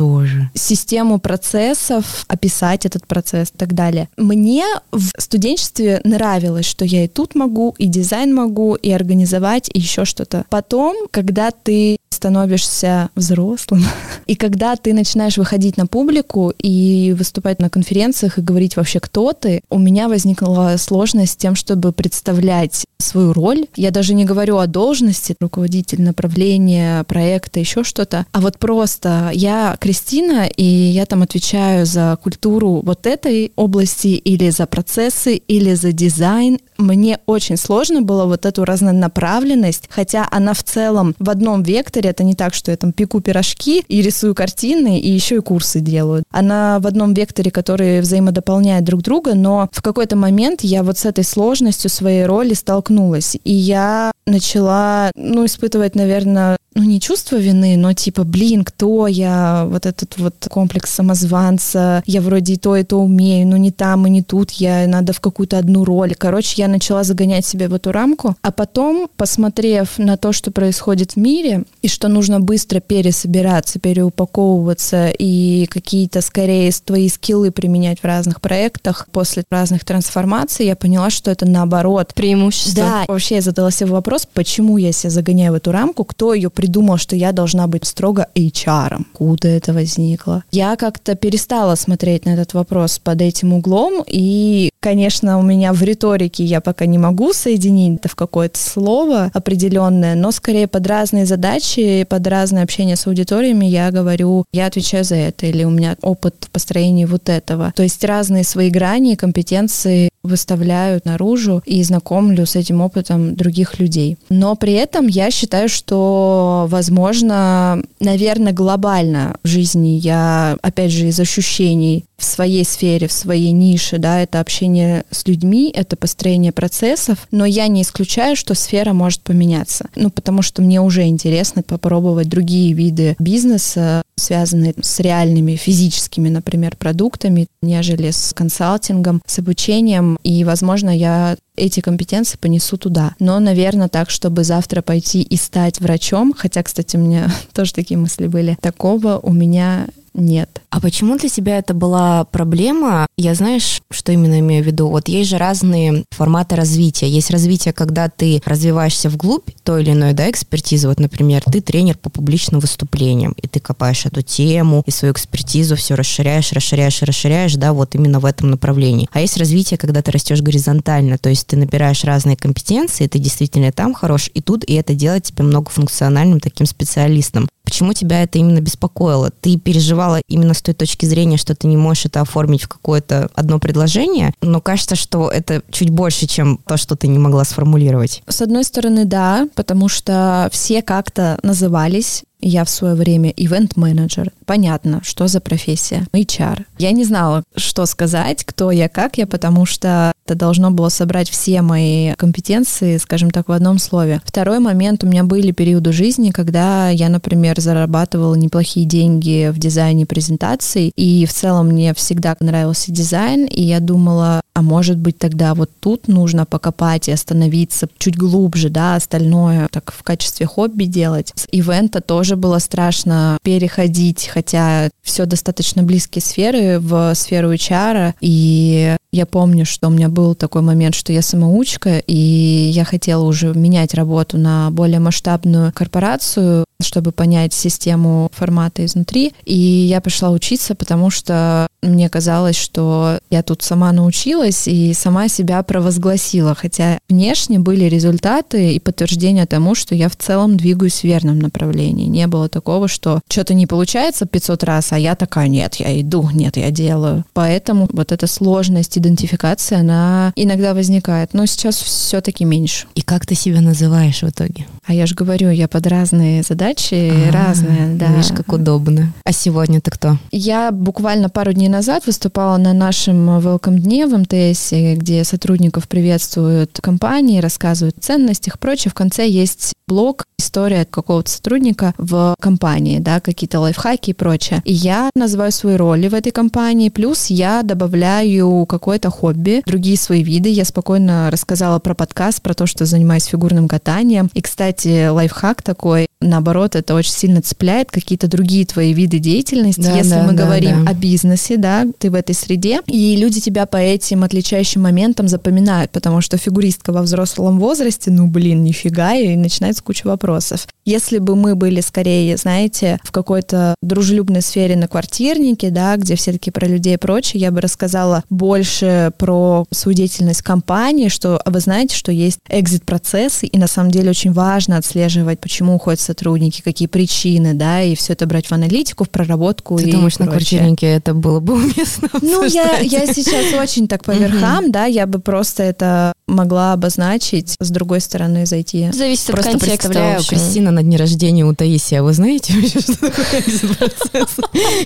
[0.53, 4.07] систему процессов, описать этот процесс и так далее.
[4.17, 9.79] Мне в студенчестве нравилось, что я и тут могу, и дизайн могу, и организовать, и
[9.79, 10.45] еще что-то.
[10.49, 13.83] Потом, когда ты становишься взрослым.
[14.27, 19.33] И когда ты начинаешь выходить на публику и выступать на конференциях и говорить вообще, кто
[19.33, 23.65] ты, у меня возникла сложность с тем, чтобы представлять свою роль.
[23.75, 29.75] Я даже не говорю о должности, руководитель направления, проекта, еще что-то, а вот просто я
[29.79, 35.91] Кристина, и я там отвечаю за культуру вот этой области или за процессы, или за
[35.91, 36.59] дизайн.
[36.77, 42.23] Мне очень сложно было вот эту разнонаправленность, хотя она в целом в одном векторе, это
[42.23, 46.23] не так, что я там пеку пирожки и рисую картины, и еще и курсы делаю.
[46.31, 51.05] Она в одном векторе, который взаимодополняет друг друга, но в какой-то момент я вот с
[51.05, 53.37] этой сложностью своей роли столкнулась.
[53.43, 59.65] И я начала, ну, испытывать, наверное, ну, не чувство вины, но типа, блин, кто я,
[59.67, 64.07] вот этот вот комплекс самозванца, я вроде и то, и то умею, но не там
[64.07, 66.15] и не тут, я надо в какую-то одну роль.
[66.15, 71.13] Короче, я начала загонять себя в эту рамку, а потом, посмотрев на то, что происходит
[71.13, 78.05] в мире, и что нужно быстро пересобираться, переупаковываться и какие-то, скорее, твои скиллы применять в
[78.05, 82.13] разных проектах после разных трансформаций, я поняла, что это наоборот.
[82.13, 82.83] Преимущество.
[82.83, 86.49] Да, вообще я задала себе вопрос, почему я себя загоняю в эту рамку, кто ее
[86.61, 89.03] придумал, что я должна быть строго HR.
[89.13, 90.43] Куда это возникло?
[90.51, 95.81] Я как-то перестала смотреть на этот вопрос под этим углом, и, конечно, у меня в
[95.81, 101.25] риторике я пока не могу соединить это в какое-то слово определенное, но скорее под разные
[101.25, 105.97] задачи, под разное общение с аудиториями я говорю, я отвечаю за это, или у меня
[106.03, 107.73] опыт в построении вот этого.
[107.75, 114.17] То есть разные свои грани компетенции выставляю наружу и знакомлю с этим опытом других людей.
[114.29, 121.19] Но при этом я считаю, что, возможно, наверное, глобально в жизни я, опять же, из
[121.19, 127.27] ощущений в своей сфере, в своей нише, да, это общение с людьми, это построение процессов,
[127.31, 129.89] но я не исключаю, что сфера может поменяться.
[129.95, 136.75] Ну, потому что мне уже интересно попробовать другие виды бизнеса, связанные с реальными физическими, например,
[136.77, 143.15] продуктами, нежели с консалтингом, с обучением, и, возможно, я эти компетенции понесу туда.
[143.19, 147.97] Но, наверное, так, чтобы завтра пойти и стать врачом, хотя, кстати, у меня тоже такие
[147.97, 150.60] мысли были, такого у меня нет.
[150.71, 153.05] А почему для тебя это была проблема?
[153.17, 154.87] Я знаешь, что именно имею в виду?
[154.87, 157.09] Вот есть же разные форматы развития.
[157.09, 160.87] Есть развитие, когда ты развиваешься вглубь той или иной да, экспертизы.
[160.87, 165.75] Вот, например, ты тренер по публичным выступлениям, и ты копаешь эту тему, и свою экспертизу
[165.75, 169.09] все расширяешь, расширяешь, расширяешь, да, вот именно в этом направлении.
[169.11, 173.73] А есть развитие, когда ты растешь горизонтально, то есть ты набираешь разные компетенции, ты действительно
[173.73, 177.49] там хорош, и тут, и это делает тебя многофункциональным таким специалистом.
[177.71, 179.29] Почему тебя это именно беспокоило?
[179.29, 183.31] Ты переживала именно с той точки зрения, что ты не можешь это оформить в какое-то
[183.33, 188.21] одно предложение, но кажется, что это чуть больше, чем то, что ты не могла сформулировать.
[188.27, 194.31] С одной стороны, да, потому что все как-то назывались я в свое время ивент-менеджер.
[194.45, 196.07] Понятно, что за профессия.
[196.13, 196.65] HR.
[196.77, 201.29] Я не знала, что сказать, кто я, как я, потому что это должно было собрать
[201.29, 204.21] все мои компетенции, скажем так, в одном слове.
[204.23, 210.05] Второй момент, у меня были периоды жизни, когда я, например, зарабатывала неплохие деньги в дизайне
[210.05, 215.53] презентаций, и в целом мне всегда нравился дизайн, и я думала, а может быть тогда
[215.53, 221.31] вот тут нужно покопать и остановиться чуть глубже, да, остальное так в качестве хобби делать.
[221.35, 228.95] С ивента тоже было страшно переходить, хотя все достаточно близкие сферы в сферу HR, и
[229.13, 233.53] Я помню, что у меня был такой момент, что я самоучка, и я хотела уже
[233.53, 239.33] менять работу на более масштабную корпорацию, чтобы понять систему формата изнутри.
[239.45, 245.27] И я пошла учиться, потому что мне казалось, что я тут сама научилась и сама
[245.27, 251.03] себя провозгласила, хотя внешне были результаты и подтверждение тому, что я в целом двигаюсь в
[251.05, 252.05] верном направлении.
[252.05, 256.29] Не было такого, что что-то не получается 500 раз, а я такая, нет, я иду,
[256.33, 257.25] нет, я делаю.
[257.33, 262.87] Поэтому вот эта сложность идентификации, она иногда возникает, но сейчас все-таки меньше.
[262.95, 264.67] И как ты себя называешь в итоге?
[264.91, 268.07] А я же говорю, я под разные задачи, а, разные, да.
[268.07, 269.13] Видишь, как удобно.
[269.23, 270.17] А сегодня ты кто?
[270.33, 276.77] Я буквально пару дней назад выступала на нашем welcome дне в МТС, где сотрудников приветствуют
[276.81, 278.91] компании, рассказывают о ценностях и прочее.
[278.91, 284.61] В конце есть блог, история какого-то сотрудника в компании, да, какие-то лайфхаки и прочее.
[284.65, 290.23] И я называю свои роли в этой компании, плюс я добавляю какое-то хобби, другие свои
[290.23, 290.49] виды.
[290.49, 294.29] Я спокойно рассказала про подкаст, про то, что занимаюсь фигурным катанием.
[294.33, 299.81] И, кстати, лайфхак такой, наоборот, это очень сильно цепляет какие-то другие твои виды деятельности.
[299.81, 300.91] Да, Если да, мы да, говорим да.
[300.91, 305.91] о бизнесе, да, ты в этой среде, и люди тебя по этим отличающим моментам запоминают,
[305.91, 310.67] потому что фигуристка во взрослом возрасте, ну, блин, нифига, и начинается куча вопросов.
[310.85, 316.31] Если бы мы были скорее, знаете, в какой-то дружелюбной сфере на квартирнике, да, где все
[316.33, 321.49] таки про людей и прочее, я бы рассказала больше про свою деятельность компании, что а
[321.51, 326.61] вы знаете, что есть экзит-процессы, и на самом деле очень важно отслеживать, почему уходят сотрудники,
[326.61, 330.25] какие причины, да, и все это брать в аналитику, в проработку Ты и думаешь, прочее.
[330.25, 334.85] на квартирнике это было бы уместно Ну, я, я сейчас очень так по верхам, да,
[334.85, 338.89] я бы просто это могла обозначить, с другой стороны зайти.
[338.93, 339.77] Зависит от Просто контекста.
[339.87, 340.29] представляю, очень.
[340.29, 344.37] Кристина на дне рождения у Таисии, а вы знаете вообще, что такое экзит-процесс?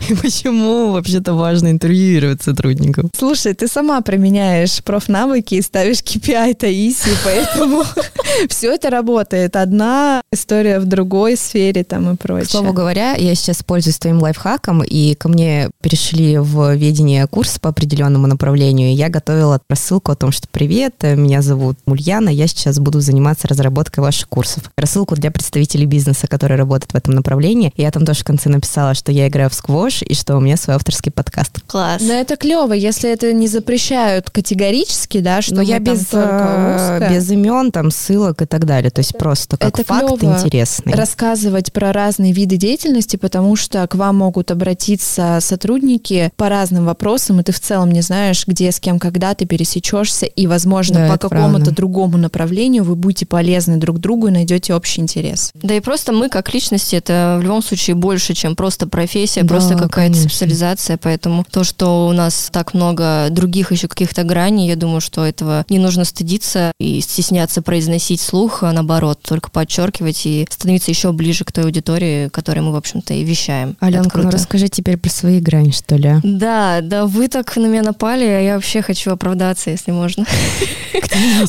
[0.10, 3.10] И почему вообще-то важно интервьюировать сотрудников?
[3.18, 7.84] Слушай, ты сама применяешь профнавыки и ставишь KPI Таисии, поэтому
[8.50, 9.56] все это работает.
[9.66, 12.48] Одна история в другой сфере там и К прочее.
[12.48, 17.70] слову говоря, я сейчас пользуюсь твоим лайфхаком, и ко мне перешли в ведение курс по
[17.70, 18.90] определенному направлению.
[18.90, 23.48] и Я готовила рассылку о том, что «Привет, меня зовут Ульяна, я сейчас буду заниматься
[23.48, 24.70] разработкой ваших курсов».
[24.78, 27.74] Рассылку для представителей бизнеса, которые работают в этом направлении.
[27.76, 30.42] И я там тоже в конце написала, что я играю в сквош, и что у
[30.42, 31.62] меня свой авторский подкаст.
[31.66, 32.04] Класс.
[32.04, 37.08] Но это клево, если это не запрещают категорически, да, что Но мы я без, э,
[37.10, 38.92] без имен, там, ссылок и так далее.
[38.92, 40.36] То есть просто как Это факт клёво.
[40.38, 40.94] интересный.
[40.94, 47.40] рассказывать про разные виды деятельности, потому что к вам могут обратиться сотрудники по разным вопросам,
[47.40, 51.14] и ты в целом не знаешь, где, с кем, когда ты пересечешься, и, возможно, Да,
[51.14, 55.52] по какому-то другому направлению вы будете полезны друг другу и найдете общий интерес.
[55.56, 59.48] Да и просто мы как личности, это в любом случае больше, чем просто профессия, Да,
[59.48, 60.30] просто какая-то конечно.
[60.30, 60.98] специализация.
[61.02, 65.66] Поэтому то, что у нас так много других еще каких-то граней, я думаю, что этого
[65.70, 71.44] не нужно стыдиться и стесняться произносить слух, а наоборот, только подчеркивать и становиться еще ближе
[71.46, 73.76] к той аудитории, которой мы, в общем-то, и вещаем.
[73.80, 76.08] Аленка, ну расскажи теперь про свои грани, что ли.
[76.08, 76.20] а?
[76.24, 80.26] Да, да, вы так на меня напали, а я вообще хочу оправдаться, если можно.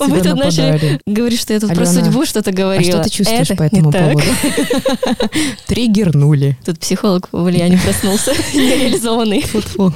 [0.00, 2.90] Вы тут начали говорить, что я тут про судьбу что-то А говорила.
[2.90, 4.20] что ты чувствуешь по этому не поводу?
[5.66, 6.56] Триггернули.
[6.64, 9.44] Тут психолог в Ульяне проснулся, нереализованный.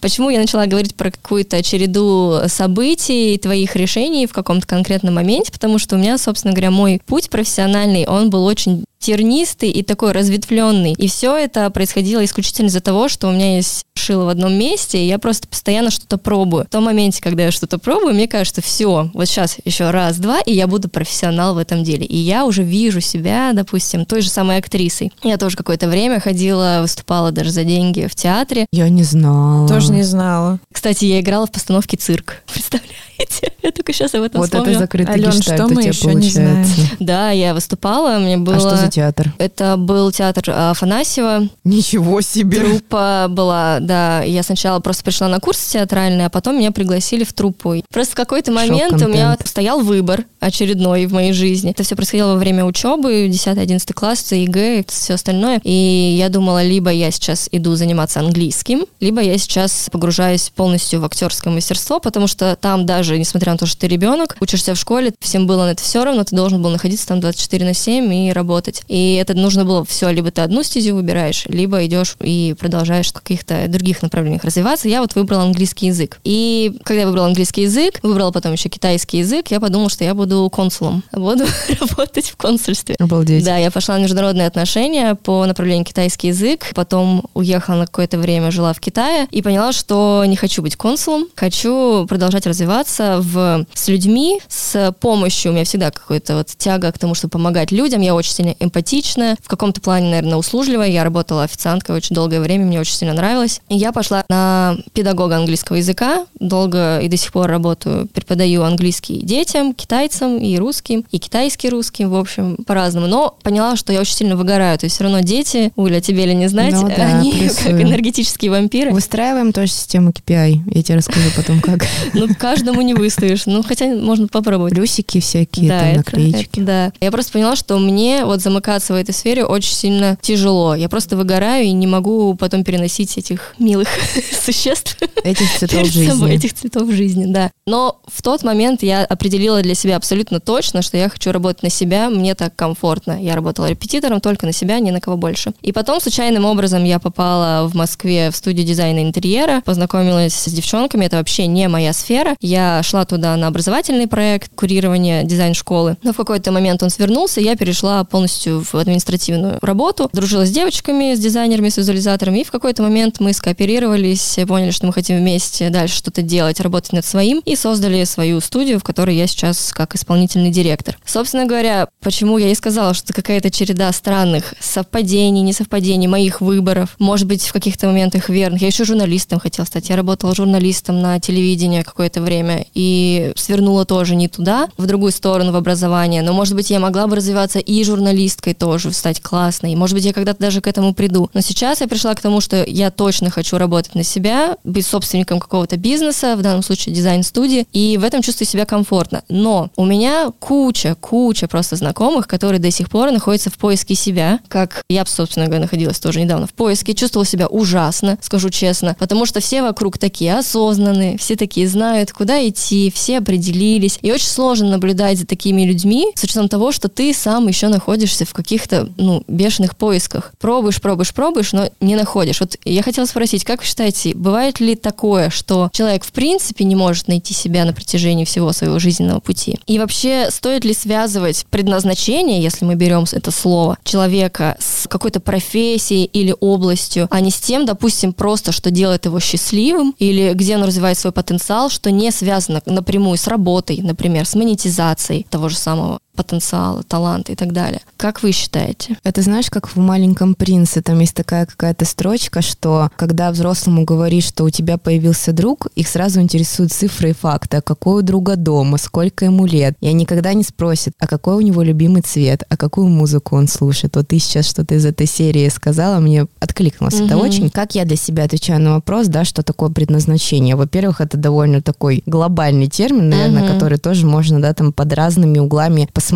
[0.00, 5.50] Почему я начала говорить про какую-то череду событий, твоих решений в каком-то конкретном моменте?
[5.50, 10.12] Потому что у меня, собственно говоря, мой путь профессиональный, он был очень тернистый и такой
[10.12, 10.92] разветвленный.
[10.92, 14.98] И все это происходило исключительно из-за того, что у меня есть шило в одном месте,
[14.98, 16.64] и я просто постоянно что-то пробую.
[16.64, 20.52] В том моменте, когда я что-то пробую, мне кажется, все, вот сейчас еще раз-два, и
[20.52, 22.06] я буду профессионал в этом деле.
[22.06, 25.12] И я уже вижу себя, допустим, той же самой актрисой.
[25.22, 28.66] Я тоже какое-то время ходила, выступала даже за деньги в театре.
[28.72, 29.68] Я не знала.
[29.68, 30.58] Тоже не знала.
[30.72, 32.42] Кстати, я играла в постановке «Цирк».
[32.52, 33.52] Представляете?
[33.62, 34.80] Я только сейчас об этом Вот это вспомнила.
[34.80, 36.80] закрытый Ален, гештальт что у мы тебя еще не получается.
[37.00, 38.56] Да, я выступала, мне было...
[38.56, 39.32] А что за театр?
[39.38, 41.48] Это был театр а, Афанасьева.
[41.64, 42.58] Ничего себе!
[42.58, 44.22] Труппа была, да.
[44.22, 47.82] Я сначала просто пришла на курс театральный, а потом меня пригласили в труппу.
[47.92, 51.70] Просто в какой-то момент у меня стоял выбор очередной в моей жизни.
[51.70, 55.60] Это все происходило во время учебы, 10-11 класс, ЕГЭ и все остальное.
[55.64, 61.04] И я думала, либо я сейчас иду заниматься английским, либо я сейчас погружаюсь полностью в
[61.04, 65.12] актерское мастерство, потому что там даже, несмотря на то, что ты ребенок, учишься в школе,
[65.20, 68.32] всем было на это все равно, ты должен был находиться там 24 на 7 и
[68.32, 68.79] работать.
[68.88, 73.14] И это нужно было все, либо ты одну стезю выбираешь, либо идешь и продолжаешь в
[73.14, 74.88] каких-то других направлениях развиваться.
[74.88, 76.18] Я вот выбрала английский язык.
[76.24, 80.14] И когда я выбрала английский язык, выбрала потом еще китайский язык, я подумала, что я
[80.14, 81.44] буду консулом, буду
[81.80, 82.96] работать в консульстве.
[82.98, 83.44] Обалдеть.
[83.44, 88.50] Да, я пошла на международные отношения по направлению китайский язык, потом уехала на какое-то время,
[88.50, 93.88] жила в Китае и поняла, что не хочу быть консулом, хочу продолжать развиваться в, с
[93.88, 95.52] людьми, с помощью.
[95.52, 98.00] У меня всегда какая-то вот тяга к тому, чтобы помогать людям.
[98.00, 100.88] Я очень сильно эмпатичная, в каком-то плане, наверное, услужливая.
[100.88, 103.60] Я работала официанткой очень долгое время, мне очень сильно нравилось.
[103.68, 109.20] И я пошла на педагога английского языка, долго и до сих пор работаю, преподаю английский
[109.20, 113.06] детям, китайцам и русским, и китайский русским, в общем, по-разному.
[113.08, 114.78] Но поняла, что я очень сильно выгораю.
[114.78, 117.72] То есть все равно дети, Уля, тебе ли не знать, Ну да, они плюсую.
[117.76, 118.92] как энергетические вампиры.
[118.92, 120.60] Выстраиваем тоже систему KPI.
[120.74, 121.80] Я тебе расскажу потом, как.
[122.14, 123.46] Ну, каждому не выстоишь.
[123.46, 124.72] Ну, хотя можно попробовать.
[124.74, 126.60] Плюсики всякие, Да, там наклеечки.
[126.60, 126.92] да.
[127.00, 130.74] Я просто поняла, что мне вот замыкаться в этой сфере очень сильно тяжело.
[130.74, 133.88] Я просто выгораю и не могу потом переносить этих милых
[134.44, 136.34] существ Этих цветов перед собой, жизни.
[136.36, 137.50] этих цветов жизни, да.
[137.66, 141.70] Но в тот момент я определила для себя абсолютно точно, что я хочу работать на
[141.70, 143.22] себя, мне так комфортно.
[143.22, 145.52] Я работала репетитором только на себя, ни на кого больше.
[145.62, 151.04] И потом случайным образом я попала в Москве в студию дизайна интерьера, познакомилась с девчонками,
[151.06, 152.36] это вообще не моя сфера.
[152.40, 157.44] Я шла туда на образовательный проект курирования дизайн-школы, но в какой-то момент он свернулся, и
[157.44, 162.50] я перешла полностью в административную работу, дружила с девочками, с дизайнерами, с визуализаторами, и в
[162.50, 167.40] какой-то момент мы скооперировались, поняли, что мы хотим вместе дальше что-то делать, работать над своим,
[167.44, 170.98] и создали свою студию, в которой я сейчас как исполнительный директор.
[171.04, 177.26] Собственно говоря, почему я и сказала, что какая-то череда странных совпадений, несовпадений, моих выборов, может
[177.26, 178.60] быть, в каких-то моментах верных.
[178.60, 179.88] Я еще журналистом хотела стать.
[179.88, 185.52] Я работала журналистом на телевидении какое-то время и свернула тоже не туда, в другую сторону,
[185.52, 186.22] в образование.
[186.22, 187.84] Но, может быть, я могла бы развиваться и
[188.30, 189.74] журналисткой тоже, стать классной.
[189.74, 191.30] Может быть, я когда-то даже к этому приду.
[191.34, 195.40] Но сейчас я пришла к тому, что я точно хочу работать на себя, быть собственником
[195.40, 199.22] какого-то бизнеса, в данном случае дизайн-студии, и в этом чувствую себя комфортно.
[199.28, 204.40] Но у меня куча, куча просто знакомых, которые до сих пор находятся в поиске себя,
[204.48, 209.26] как я, собственно говоря, находилась тоже недавно в поиске, чувствовала себя ужасно, скажу честно, потому
[209.26, 214.68] что все вокруг такие осознанные, все такие знают, куда идти, все определились, и очень сложно
[214.70, 219.24] наблюдать за такими людьми, с учетом того, что ты сам еще находишься в каких-то, ну,
[219.28, 220.32] бешеных поисках.
[220.38, 222.40] Пробуешь, пробуешь, пробуешь, но не находишь.
[222.40, 226.76] Вот я хотела спросить, как вы считаете, бывает ли такое, что человек в принципе не
[226.76, 229.58] может найти себя на протяжении всего своего жизненного пути?
[229.66, 236.04] И вообще, стоит ли связывать предназначение, если мы берем это слово, человека с какой-то профессией
[236.04, 240.64] или областью, а не с тем, допустим, просто, что делает его счастливым, или где он
[240.64, 246.00] развивает свой потенциал, что не связано напрямую с работой, например, с монетизацией того же самого
[246.22, 247.80] потенциала, таланта и так далее.
[247.96, 248.96] Как вы считаете?
[249.04, 254.24] Это знаешь, как в «Маленьком принце», там есть такая какая-то строчка, что когда взрослому говоришь,
[254.24, 258.36] что у тебя появился друг, их сразу интересуют цифры и факты, а какой у друга
[258.36, 259.76] дома, сколько ему лет.
[259.80, 263.48] И они никогда не спросят, а какой у него любимый цвет, а какую музыку он
[263.48, 263.96] слушает.
[263.96, 267.20] Вот ты сейчас что-то из этой серии сказала, мне откликнулось это Мгм.
[267.26, 267.50] очень.
[267.50, 270.56] Как я для себя отвечаю на вопрос, да, что такое предназначение?
[270.56, 273.52] Во-первых, это довольно такой глобальный термин, наверное, Мгм.
[273.54, 276.09] который тоже можно, да, там под разными углами посмотреть.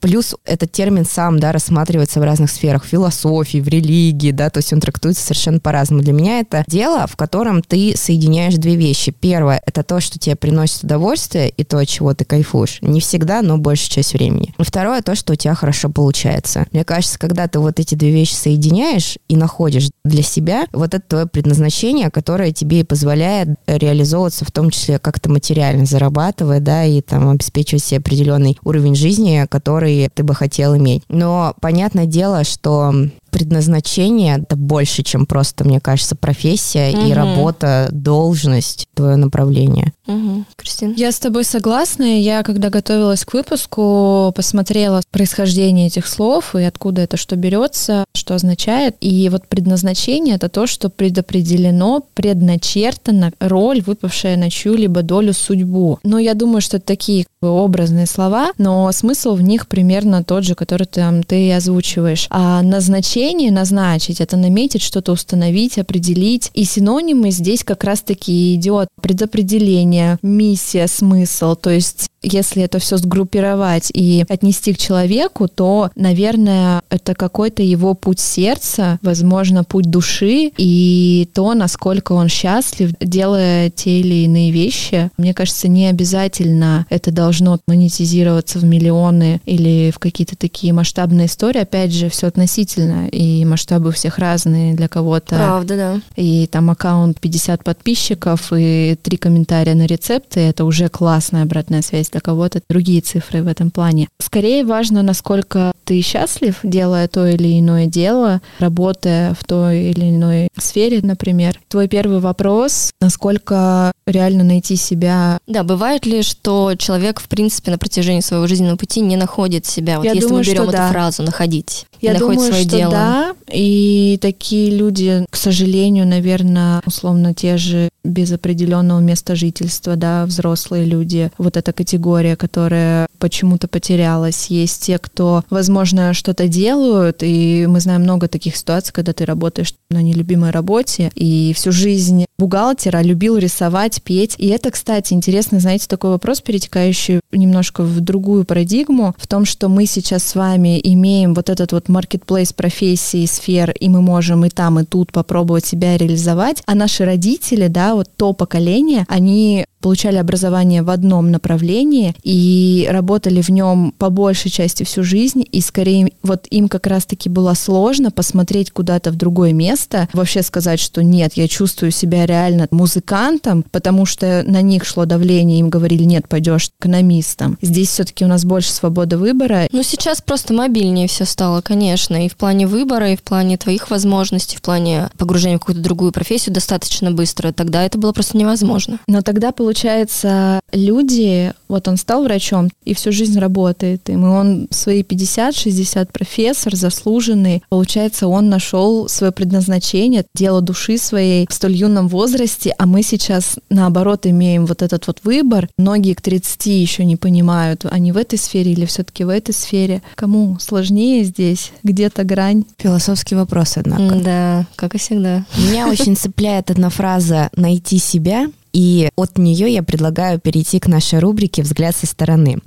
[0.00, 4.58] Плюс этот термин сам, да, рассматривается в разных сферах, в философии, в религии, да, то
[4.58, 6.02] есть он трактуется совершенно по-разному.
[6.02, 9.12] Для меня это дело, в котором ты соединяешь две вещи.
[9.12, 12.78] Первое, это то, что тебе приносит удовольствие и то, от чего ты кайфуешь.
[12.82, 14.54] Не всегда, но большую часть времени.
[14.58, 16.66] И второе, то, что у тебя хорошо получается.
[16.72, 21.04] Мне кажется, когда ты вот эти две вещи соединяешь и находишь для себя, вот это
[21.06, 27.00] твое предназначение, которое тебе и позволяет реализовываться в том числе как-то материально зарабатывая, да, и
[27.00, 31.02] там обеспечивать себе определенный уровень жизни, который ты бы хотел иметь.
[31.08, 32.92] Но понятное дело, что
[33.36, 37.12] предназначение это больше, чем просто, мне кажется, профессия и Мгм.
[37.12, 39.92] работа, должность, твое направление.
[40.06, 40.44] Угу.
[40.56, 40.94] Кристина?
[40.96, 42.18] Я с тобой согласна.
[42.18, 48.34] Я, когда готовилась к выпуску, посмотрела происхождение этих слов и откуда это что берется, что
[48.34, 48.96] означает.
[49.02, 55.98] И вот предназначение— это то, что предопределено, предначертано, роль, выпавшая на чью-либо долю судьбу.
[56.04, 60.54] Но я думаю, что это такие образные слова, но смысл в них примерно тот же,
[60.54, 62.26] который там ты и озвучиваешь.
[62.30, 66.50] А назначение, назначить, это наметить, что-то установить, определить.
[66.54, 71.54] И синонимы здесь как раз-таки идет предопределение, миссия, смысл.
[71.54, 77.94] То есть если это все сгруппировать и отнести к человеку, то, наверное, это какой-то его
[77.94, 85.10] путь сердца, возможно, путь души и то, насколько он счастлив, делая те или иные вещи.
[85.16, 91.60] Мне кажется, не обязательно это должно монетизироваться в миллионы или в какие-то такие масштабные истории.
[91.60, 95.36] Опять же, все относительно, и масштабы у всех разные для кого-то.
[95.36, 96.00] Правда, да.
[96.16, 102.10] И там аккаунт 50 подписчиков и три комментария на рецепты, это уже классная обратная связь
[102.16, 104.08] для кого-то, другие цифры в этом плане.
[104.18, 110.48] Скорее важно, насколько ты счастлив, делая то или иное дело, работая в той или иной
[110.58, 111.58] сфере, например.
[111.68, 115.38] Твой первый вопрос, насколько реально найти себя.
[115.46, 119.98] Да, бывает ли, что человек, в принципе, на протяжении своего жизненного пути не находит себя?
[119.98, 120.90] Вот Я если думаю, мы берем эту да.
[120.90, 122.90] фразу «находить», Я находит думаю, свое что дело.
[122.90, 130.26] да, и такие люди, к сожалению, наверное, условно те же без определенного места жительства, да,
[130.26, 134.46] взрослые люди, вот эта категория, которая почему-то потерялась.
[134.46, 139.74] Есть те, кто, возможно, что-то делают, и мы знаем много таких ситуаций, когда ты работаешь
[139.90, 144.34] на нелюбимой работе, и всю жизнь бухгалтера любил рисовать, петь.
[144.38, 149.68] И это, кстати, интересно, знаете, такой вопрос, перетекающий немножко в другую парадигму, в том, что
[149.68, 154.50] мы сейчас с вами имеем вот этот вот marketplace профессий, сфер, и мы можем и
[154.50, 160.16] там, и тут попробовать себя реализовать, а наши родители, да, вот то поколение, они получали
[160.16, 166.10] образование в одном направлении и работали в нем по большей части всю жизнь, и скорее
[166.24, 171.34] вот им как раз-таки было сложно посмотреть куда-то в другое место, вообще сказать, что нет,
[171.34, 176.70] я чувствую себя реально музыкантом, потому что на них шло давление, им говорили, нет, пойдешь
[176.80, 177.56] экономистом.
[177.62, 179.68] Здесь все-таки у нас больше свободы выбора.
[179.70, 183.88] Ну, сейчас просто мобильнее все стало, конечно, и в плане выбора, и в плане твоих
[183.88, 187.52] возможностей, в плане погружения в какую-то другую профессию достаточно быстро.
[187.52, 188.98] Тогда это было просто невозможно.
[189.06, 194.68] Но тогда, получается, люди, вот он стал врачом и всю жизнь работает им, и он
[194.70, 202.08] свои 50-60 профессор, заслуженный, получается, он нашел свое предназначение, дело души своей в столь юном
[202.08, 205.68] возрасте, а мы сейчас, наоборот, имеем вот этот вот выбор.
[205.76, 210.02] Многие к 30 еще не понимают, они в этой сфере или все-таки в этой сфере.
[210.14, 211.72] Кому сложнее здесь?
[211.82, 212.64] Где-то грань?
[212.78, 214.14] Философский вопрос, однако.
[214.24, 215.44] Да, как и всегда.
[215.58, 218.46] Меня очень цепляет одна фраза «найти себя»,
[218.76, 222.58] и от нее я предлагаю перейти к нашей рубрике «Взгляд со стороны».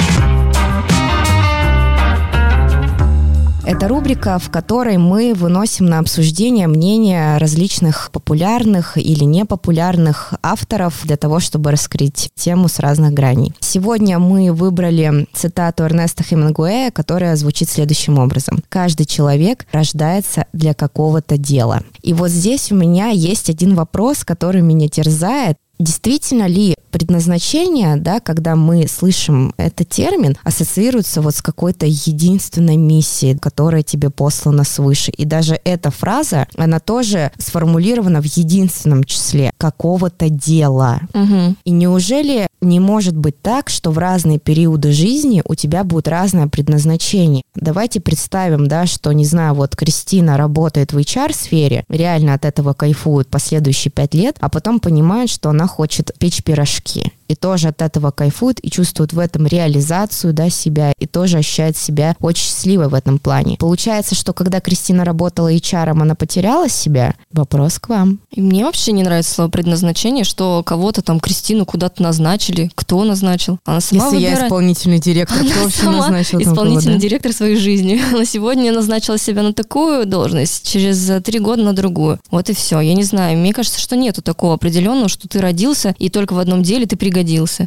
[3.63, 11.17] Это рубрика, в которой мы выносим на обсуждение мнения различных популярных или непопулярных авторов для
[11.17, 13.53] того, чтобы раскрыть тему с разных граней.
[13.59, 18.63] Сегодня мы выбрали цитату Эрнеста Хемингуэя, которая звучит следующим образом.
[18.69, 21.83] «Каждый человек рождается для какого-то дела».
[22.01, 25.57] И вот здесь у меня есть один вопрос, который меня терзает.
[25.79, 33.37] Действительно ли предназначение, да, когда мы слышим этот термин, ассоциируется вот с какой-то единственной миссией,
[33.37, 35.11] которая тебе послана свыше.
[35.11, 41.01] И даже эта фраза, она тоже сформулирована в единственном числе какого-то дела.
[41.13, 41.55] Мгм.
[41.63, 46.47] И неужели не может быть так, что в разные периоды жизни у тебя будет разное
[46.47, 47.43] предназначение?
[47.55, 53.27] Давайте представим, да, что, не знаю, вот Кристина работает в HR-сфере, реально от этого кайфует
[53.27, 57.13] последующие пять лет, а потом понимает, что она хочет печь пирожки.
[57.29, 61.77] И тоже от этого кайфует и чувствует в этом реализацию да, себя, и тоже ощущает
[61.77, 63.55] себя очень счастливой в этом плане.
[63.57, 67.13] Получается, что когда Кристина работала HR, она потеряла себя?
[67.31, 68.19] Вопрос к вам.
[68.31, 72.71] И мне вообще не нравится слово предназначение, что кого-то там Кристину куда-то назначили.
[72.73, 73.59] Кто назначил?
[73.63, 74.47] Она сама Если я выбирает.
[74.47, 77.01] исполнительный директор, Она кто вообще назначил там кого, исполнительный да?
[77.01, 78.01] директор своей жизни.
[78.11, 82.19] На сегодня назначила себя на такую должность, через три года на другую.
[82.31, 82.79] Вот и все.
[82.79, 83.37] Я не знаю.
[83.37, 86.95] Мне кажется, что нету такого определенного, что ты родился и только в одном деле ты
[86.95, 87.18] пригодился.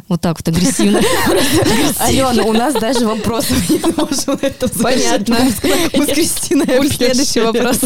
[0.07, 0.99] Вот так вот агрессивно.
[1.99, 4.39] Алена, у нас даже вопросов не можем
[4.81, 5.37] Понятно.
[5.93, 7.79] Мы с Кристиной Пусть следующий вопрос.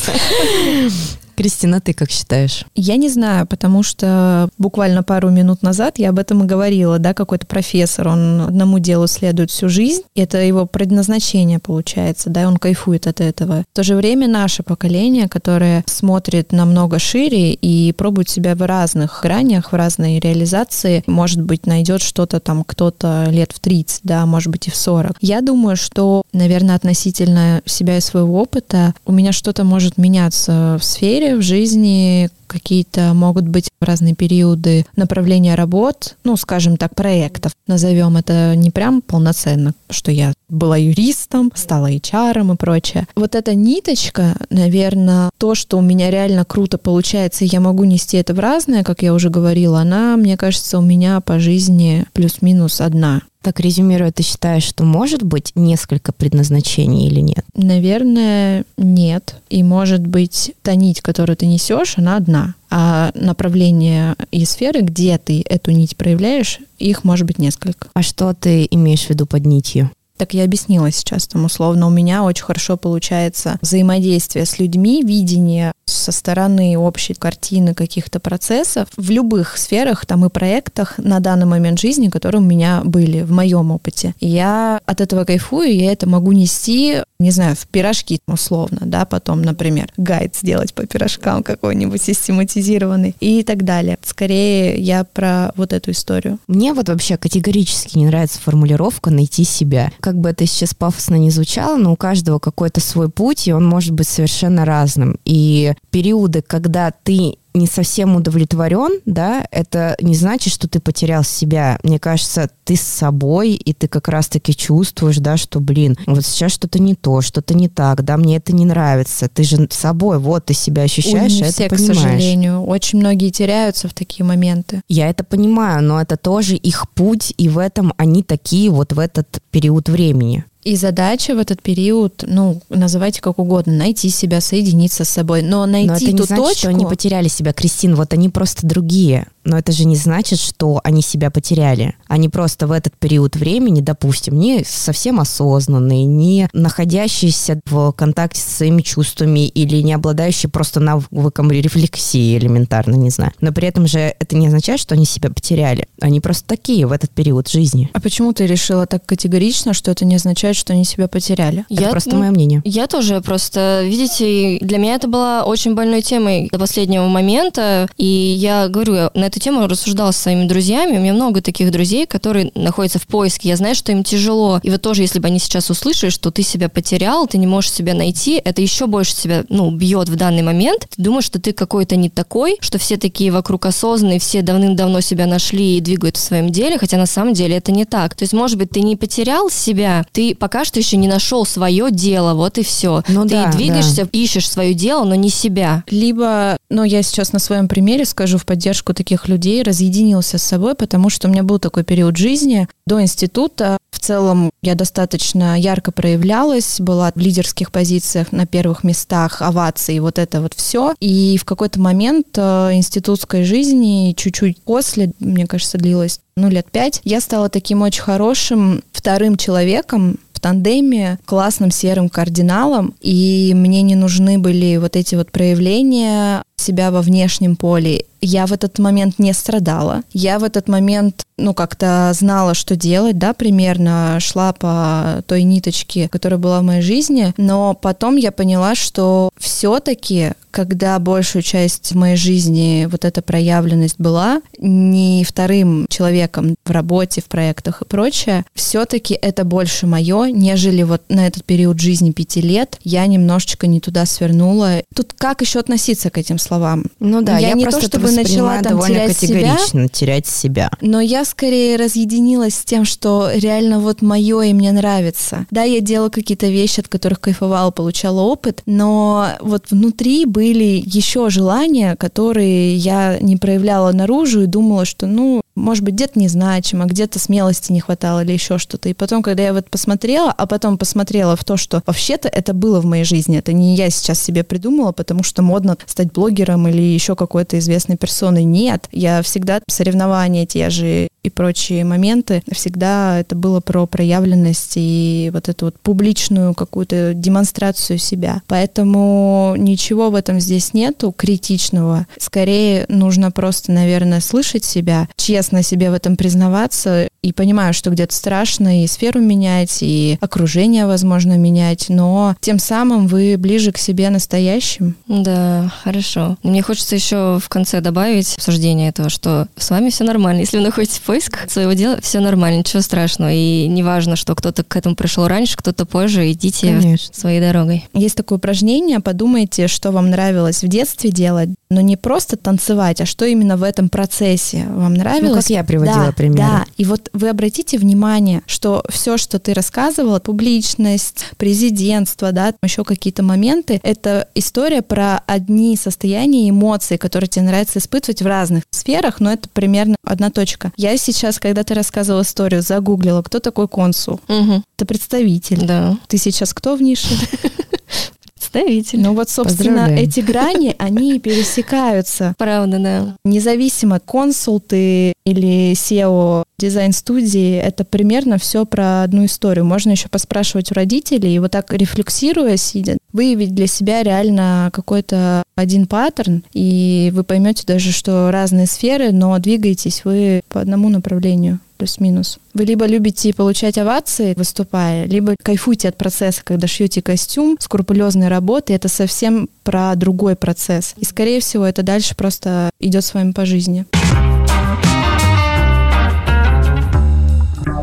[1.38, 2.66] Кристина, ты как считаешь?
[2.74, 7.14] Я не знаю, потому что буквально пару минут назад я об этом и говорила, да,
[7.14, 13.06] какой-то профессор, он одному делу следует всю жизнь, это его предназначение получается, да, он кайфует
[13.06, 13.64] от этого.
[13.72, 19.20] В то же время наше поколение, которое смотрит намного шире и пробует себя в разных
[19.22, 24.52] гранях, в разной реализации, может быть, найдет что-то там кто-то лет в 30, да, может
[24.52, 25.18] быть, и в 40.
[25.22, 30.84] Я думаю, что, наверное, относительно себя и своего опыта у меня что-то может меняться в
[30.84, 37.52] сфере, в жизни, какие-то могут быть разные периоды направления работ, ну, скажем так, проектов.
[37.68, 43.08] Назовем это не прям полноценно, что я была юристом, стала HR и прочее.
[43.16, 48.18] Вот эта ниточка, наверное, то, что у меня реально круто получается, и я могу нести
[48.18, 52.82] это в разное, как я уже говорила, она, мне кажется, у меня по жизни плюс-минус
[52.82, 53.22] одна.
[53.42, 57.46] Так резюмируя, ты считаешь, что может быть несколько предназначений или нет?
[57.54, 59.36] Наверное, нет.
[59.50, 62.56] И может быть, та нить, которую ты несешь, она одна.
[62.70, 67.88] А направление и сферы, где ты эту нить проявляешь, их может быть несколько.
[67.94, 69.92] А что ты имеешь в виду под нитью?
[70.18, 75.74] Так я объяснила сейчас, там условно у меня очень хорошо получается взаимодействие с людьми, видение
[75.86, 81.80] со стороны общей картины каких-то процессов в любых сферах там и проектах на данный момент
[81.80, 84.14] жизни, которые у меня были в моем опыте.
[84.20, 89.42] Я от этого кайфую, я это могу нести, не знаю, в пирожки условно, да, потом,
[89.42, 93.98] например, гайд сделать по пирожкам какой-нибудь систематизированный и так далее.
[94.04, 96.40] Скорее я про вот эту историю.
[96.48, 99.92] Мне вот вообще категорически не нравится формулировка «найти себя».
[100.08, 103.68] Как бы это сейчас пафосно не звучало, но у каждого какой-то свой путь, и он
[103.68, 105.20] может быть совершенно разным.
[105.26, 111.80] И периоды, когда ты не совсем удовлетворен, да, это не значит, что ты потерял себя.
[111.84, 116.52] Мне кажется, ты с собой, и ты как раз-таки чувствуешь, да, что, блин, вот сейчас
[116.52, 119.28] что-то не то, что-то не так, да, мне это не нравится.
[119.28, 121.98] Ты же с собой, вот, ты себя ощущаешь, Ой, не все, это к понимаешь.
[121.98, 122.64] сожалению.
[122.64, 124.82] Очень многие теряются в такие моменты.
[124.88, 129.00] Я это понимаю, но это тоже их путь, и в этом они такие вот в
[129.00, 130.46] этот период времени.
[130.64, 135.66] И задача в этот период, ну, называйте как угодно, найти себя, соединиться с собой, но
[135.66, 136.60] найти Но это не ту значит, точку.
[136.60, 139.28] что они потеряли себя, Кристин, вот они просто другие.
[139.46, 141.96] Но это же не значит, что они себя потеряли.
[142.08, 148.50] Они просто в этот период времени, допустим, не совсем осознанные, не находящиеся в контакте со
[148.50, 153.32] своими чувствами или не обладающие просто навыком рефлексии элементарно, не знаю.
[153.40, 155.88] Но при этом же это не означает, что они себя потеряли.
[156.02, 157.90] Они просто такие в этот период жизни.
[157.94, 161.66] А почему ты решила так категорично, что это не означает, что они себя потеряли?
[161.70, 162.62] это просто ну, мое мнение.
[162.66, 168.06] Я тоже просто, видите, для меня это была очень больной темой до последнего момента, и
[168.06, 172.06] я говорю, я на эту тему рассуждала со своими друзьями, у меня много таких друзей,
[172.06, 175.40] которые находятся в поиске, я знаю, что им тяжело, и вот тоже, если бы они
[175.40, 179.44] сейчас услышали, что ты себя потерял, ты не можешь себя найти, это еще больше тебя,
[179.50, 183.32] ну, бьет в данный момент, ты думаешь, что ты какой-то не такой, что все такие
[183.32, 187.58] вокруг осознанные, все давным-давно себя нашли и двигают в своем деле, хотя на самом деле
[187.58, 188.16] это не так.
[188.16, 191.92] То есть, может быть, ты не потерял себя, ты пока что еще не нашел свое
[191.92, 193.04] дело, вот и все.
[193.08, 194.10] Ну ты да, двигаешься, да.
[194.12, 195.84] ищешь свое дело, но не себя.
[195.90, 200.76] Либо, ну, я сейчас на своем примере скажу в поддержку таких людей, разъединился с собой,
[200.76, 203.78] потому что у меня был такой период жизни до института.
[203.92, 210.20] В целом я достаточно ярко проявлялась, была в лидерских позициях на первых местах, овации, вот
[210.20, 210.94] это вот все.
[211.00, 217.02] И в какой-то момент э, институтской жизни, чуть-чуть после, мне кажется, длилось ну, лет пять,
[217.04, 223.96] я стала таким очень хорошим вторым человеком, в тандеме, классным серым кардиналом, и мне не
[223.96, 228.06] нужны были вот эти вот проявления себя во внешнем поле.
[228.20, 230.02] Я в этот момент не страдала.
[230.12, 236.10] Я в этот момент, ну, как-то знала, что делать, да, примерно шла по той ниточке,
[236.10, 237.34] которая была в моей жизни.
[237.38, 244.42] Но потом я поняла, что все-таки, когда большую часть моей жизни вот эта проявленность была
[244.58, 251.04] не вторым человеком в работе, в проектах и прочее, все-таки это больше мое, нежели вот
[251.10, 254.82] на этот период жизни пяти лет я немножечко не туда свернула.
[254.96, 256.57] Тут как еще относиться к этим словам?
[257.00, 260.28] Ну да, я, я, не просто то, чтобы начала там довольно терять себя, категорично, терять
[260.28, 260.72] себя.
[260.82, 265.46] но я скорее разъединилась с тем, что реально вот мое и мне нравится.
[265.52, 271.30] Да, я делала какие-то вещи, от которых кайфовала, получала опыт, но вот внутри были еще
[271.30, 277.20] желания, которые я не проявляла наружу и думала, что, ну, может быть, где-то незначимо, где-то
[277.20, 278.90] смелости не хватало или еще что-то.
[278.90, 282.80] И потом, когда я вот посмотрела, а потом посмотрела в то, что вообще-то это было
[282.80, 286.82] в моей жизни, это не я сейчас себе придумала, потому что модно стать блогером или
[286.82, 288.44] еще какой-то известной персоной.
[288.44, 295.30] Нет, я всегда соревнования те же и прочие моменты, всегда это было про проявленность и
[295.34, 298.42] вот эту вот публичную какую-то демонстрацию себя.
[298.48, 302.08] Поэтому ничего в этом здесь нету критичного.
[302.18, 308.16] Скорее нужно просто, наверное, слышать себя, честно себе в этом признаваться и понимаю, что где-то
[308.16, 314.10] страшно и сферу менять, и окружение, возможно, менять, но тем самым вы ближе к себе
[314.10, 314.96] настоящим.
[315.08, 316.38] Да, хорошо.
[316.44, 320.42] Мне хочется еще в конце добавить обсуждение этого, что с вами все нормально.
[320.42, 323.32] Если вы находитесь в поисках своего дела, все нормально, ничего страшного.
[323.34, 327.14] И неважно, что кто-то к этому пришел раньше, кто-то позже, идите Конечно.
[327.14, 327.86] своей дорогой.
[327.94, 333.06] Есть такое упражнение, подумайте, что вам нравилось в детстве делать, но не просто танцевать, а
[333.06, 335.30] что именно в этом процессе вам нравилось.
[335.30, 336.38] Ну, как я приводила да, примеры.
[336.38, 342.84] Да, и вот Вы обратите внимание, что все, что ты рассказывала, публичность, президентство, да, еще
[342.84, 349.20] какие-то моменты, это история про одни состояния эмоций, которые тебе нравится испытывать в разных сферах,
[349.20, 350.72] но это примерно одна точка.
[350.78, 354.20] Я сейчас, когда ты рассказывала историю, загуглила, кто такой консул.
[354.28, 354.64] Угу.
[354.76, 355.66] Это представитель.
[355.66, 355.98] Да.
[356.08, 357.10] Ты сейчас кто в нише?
[358.64, 359.02] Представитель.
[359.02, 360.10] Ну вот, собственно, Поздравляем.
[360.10, 362.36] эти грани, они пересекаются.
[362.38, 363.16] Правда, да.
[363.24, 369.66] Независимо, консул ты или SEO дизайн-студии, это примерно все про одну историю.
[369.66, 375.44] Можно еще поспрашивать у родителей, и вот так рефлексируя, сидя, выявить для себя реально какой-то
[375.56, 381.60] один паттерн, и вы поймете даже, что разные сферы, но двигаетесь вы по одному направлению
[381.78, 382.40] плюс-минус.
[382.54, 388.74] Вы либо любите получать овации, выступая, либо кайфуете от процесса, когда шьете костюм, скрупулезной работы,
[388.74, 390.94] это совсем про другой процесс.
[390.98, 393.86] И, скорее всего, это дальше просто идет с вами по жизни.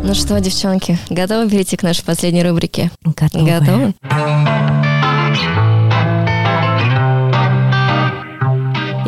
[0.02, 2.90] Ну что, девчонки, готовы перейти к нашей последней рубрике?
[3.04, 3.50] Готовы.
[3.50, 3.94] Готовы?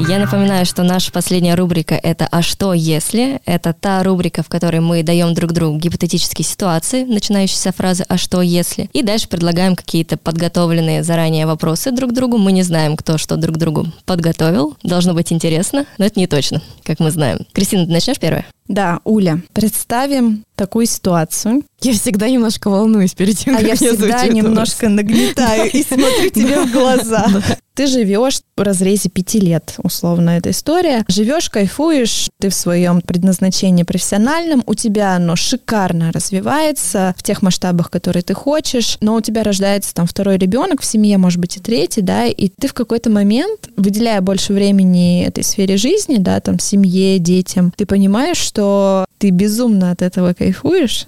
[0.08, 3.40] Я напоминаю, что наша последняя рубрика— это «А что если?».
[3.44, 8.40] Это та рубрика, в которой мы даем друг другу гипотетические ситуации, начинающиеся фразы «А что
[8.40, 8.88] если?».
[8.92, 12.38] И дальше предлагаем какие-то подготовленные заранее вопросы друг другу.
[12.38, 14.76] Мы не знаем, кто что друг другу подготовил.
[14.84, 17.40] Должно быть интересно, но это не точно, как мы знаем.
[17.52, 18.46] Кристина, ты начнешь первая?
[18.68, 21.62] Да, Уля, представим такую ситуацию.
[21.82, 26.60] Я всегда немножко волнуюсь перед тем, А как я всегда немножко нагнетаю и смотрю тебе
[26.64, 27.28] в глаза.
[27.76, 31.04] Ты живешь в разрезе пяти лет, условно, эта история.
[31.08, 37.90] Живешь, кайфуешь, ты в своем предназначении профессиональном, у тебя оно шикарно развивается в тех масштабах,
[37.90, 41.60] которые ты хочешь, но у тебя рождается там второй ребенок, в семье, может быть, и
[41.60, 46.58] третий, да, и ты в какой-то момент, выделяя больше времени этой сфере жизни, да, там,
[46.58, 50.45] семье, детям, ты понимаешь, что ты безумно от этого кайфуешь,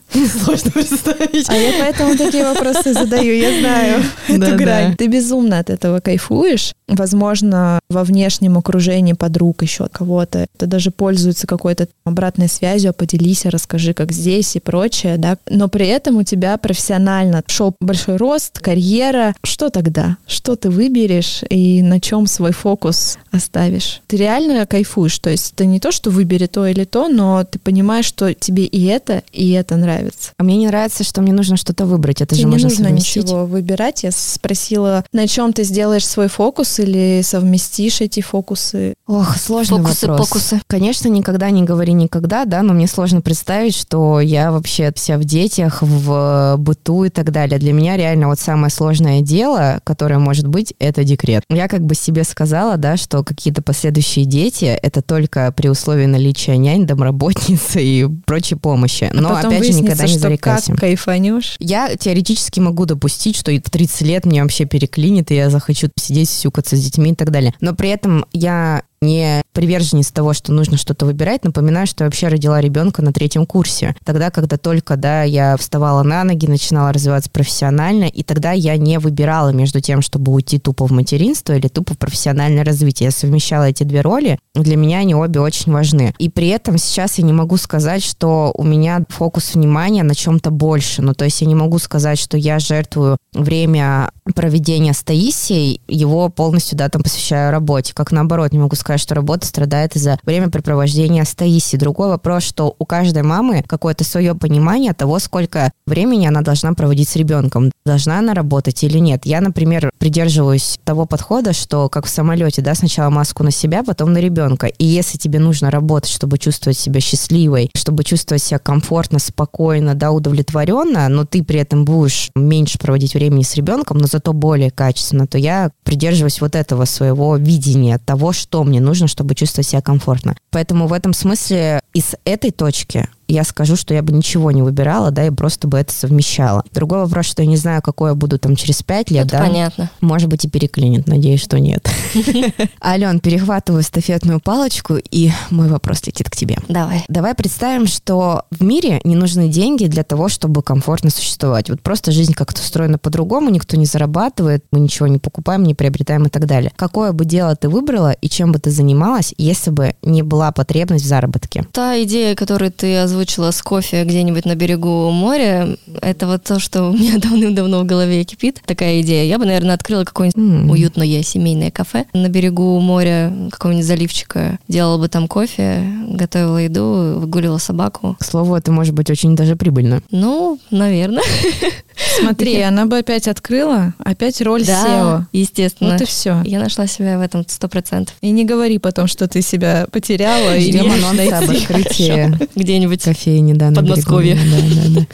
[0.45, 1.49] Сложно представить.
[1.49, 4.97] а я поэтому такие вопросы задаю, я знаю эту грань.
[4.97, 6.73] Ты безумно от этого кайфуешь.
[6.89, 10.47] Возможно, во внешнем окружении подруг еще кого-то.
[10.55, 15.37] Это даже пользуется какой-то обратной связью, а поделись, расскажи, как здесь и прочее, да.
[15.49, 19.35] Но при этом у тебя профессионально шел большой рост, карьера.
[19.43, 20.17] Что тогда?
[20.27, 24.01] Что ты выберешь и на чем свой фокус оставишь?
[24.07, 25.19] Ты реально кайфуешь.
[25.19, 28.65] То есть это не то, что выбери то или то, но ты понимаешь, что тебе
[28.65, 30.31] и это, и это нравится.
[30.39, 32.21] А мне не нравится, что мне нужно что-то выбрать.
[32.21, 33.25] Это Тебе же не можно нужно совместить.
[33.25, 34.03] ничего выбирать.
[34.05, 38.95] Я спросила, на чем ты сделаешь свой фокус или совместишь эти фокусы.
[39.07, 40.29] Ох, сложный Фокусы, вопрос.
[40.29, 40.61] покусы.
[40.67, 45.25] Конечно, никогда не говори никогда, да, но мне сложно представить, что я вообще вся в
[45.25, 47.59] детях, в быту и так далее.
[47.59, 51.43] Для меня реально вот самое сложное дело, которое может быть, это декрет.
[51.49, 56.57] Я как бы себе сказала, да, что какие-то последующие дети, это только при условии наличия
[56.57, 59.11] нянь, домработницы и прочей помощи.
[59.21, 60.73] Но а потом опять же никогда не зарекайся.
[60.73, 61.57] как кайфанешь.
[61.59, 65.89] Я теоретически могу допустить, что и в 30 лет мне вообще переклинит, и я захочу
[65.97, 67.55] сидеть, сюкаться с детьми и так далее.
[67.61, 71.45] Но при этом я не приверженец того, что нужно что-то выбирать.
[71.45, 73.97] Напоминаю, что я вообще родила ребенка на третьем курсе.
[74.05, 78.99] Тогда, когда только, да, я вставала на ноги, начинала развиваться профессионально, и тогда я не
[78.99, 83.07] выбирала между тем, чтобы уйти тупо в материнство или тупо в профессиональное развитие.
[83.07, 84.39] Я совмещала эти две роли.
[84.55, 86.15] Для меня они обе очень важны.
[86.19, 90.51] И при этом сейчас я не могу сказать, что у меня фокус внимания на чем-то
[90.51, 91.03] больше.
[91.03, 96.29] Ну, то есть я не могу сказать, что я жертвую время проведения с Таисией, его
[96.29, 97.95] полностью, да, там посвящаю работе.
[97.95, 101.79] Как наоборот, не могу сказать, что работа страдает из-за времяпрепровождения с Таисией.
[101.79, 107.09] Другой вопрос, что у каждой мамы какое-то свое понимание того, сколько времени она должна проводить
[107.09, 107.71] с ребенком.
[107.85, 109.27] Должна она работать или нет.
[109.27, 114.13] Я, например, придерживаюсь того подхода, что как в самолете, да, сначала маску на себя, потом
[114.13, 114.69] на ребенка.
[114.69, 120.13] И если тебе нужно работать, чтобы чувствовать себя счастливой, чтобы чувствовать себя комфортно, спокойно, да,
[120.13, 125.27] удовлетворенно, но ты при этом будешь меньше проводить времени с ребенком, но зато более качественно,
[125.27, 130.37] то я придерживаюсь вот этого своего видения того, что мне нужно, чтобы чувствовать себя комфортно.
[130.51, 135.11] Поэтому в этом смысле из этой точки я скажу, что я бы ничего не выбирала,
[135.11, 136.65] да, и просто бы это совмещала.
[136.73, 139.45] Другой вопрос, что я не знаю, какой я буду там через пять лет, Это да.
[139.45, 139.91] понятно.
[140.01, 141.87] Может быть, и переклинит, надеюсь, что нет.
[142.85, 146.59] Ален, перехватываю эстафетную палочку, и мой вопрос летит к тебе.
[146.69, 147.05] Давай.
[147.09, 151.69] Давай представим, что в мире не нужны деньги для того, чтобы комфортно существовать.
[151.69, 156.25] Вот просто жизнь как-то устроена по-другому, никто не зарабатывает, мы ничего не покупаем, не приобретаем
[156.25, 156.73] и так далее.
[156.77, 161.05] Какое бы дело ты выбрала и чем бы ты занималась, если бы не была потребность
[161.05, 161.67] в заработке?
[161.73, 166.61] Та идея, которую ты озвучила озвучила с кофе где-нибудь на берегу моря, это вот то,
[166.61, 169.25] что у меня давным-давно в голове кипит, такая идея.
[169.25, 170.71] Я бы, наверное, открыла какое-нибудь mm.
[170.71, 177.59] уютное семейное кафе на берегу моря, какого-нибудь заливчика, делала бы там кофе, готовила еду, выгуливала
[177.59, 178.17] собаку.
[178.21, 180.01] К слову, это может быть очень даже прибыльно.
[180.11, 181.25] Ну, наверное.
[182.21, 185.25] Смотри, она бы опять открыла, опять роль да, SEO.
[185.33, 185.93] естественно.
[185.93, 186.43] Вот и все.
[186.45, 188.15] Я нашла себя в этом сто процентов.
[188.21, 190.59] И не говори потом, что ты себя потеряла.
[190.61, 194.35] Ждем и анонса об открытии где-нибудь кофейни, да, в Подмосковье.
[194.35, 195.07] Да, да, да.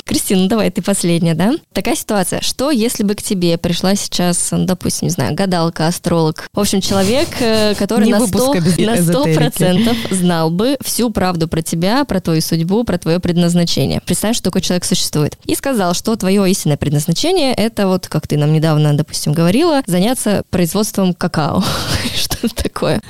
[0.04, 1.54] Кристина, ну давай, ты последняя, да?
[1.72, 2.40] Такая ситуация.
[2.40, 6.80] Что, если бы к тебе пришла сейчас, ну, допустим, не знаю, гадалка, астролог, в общем,
[6.80, 12.40] человек, э, который на сто на процентов знал бы всю правду про тебя, про твою
[12.40, 14.00] судьбу, про твое предназначение.
[14.04, 15.36] Представь, что такой человек существует.
[15.46, 20.44] И сказал, что твое истинное предназначение это вот, как ты нам недавно, допустим, говорила, заняться
[20.50, 21.64] производством какао.
[22.14, 23.00] Что такое?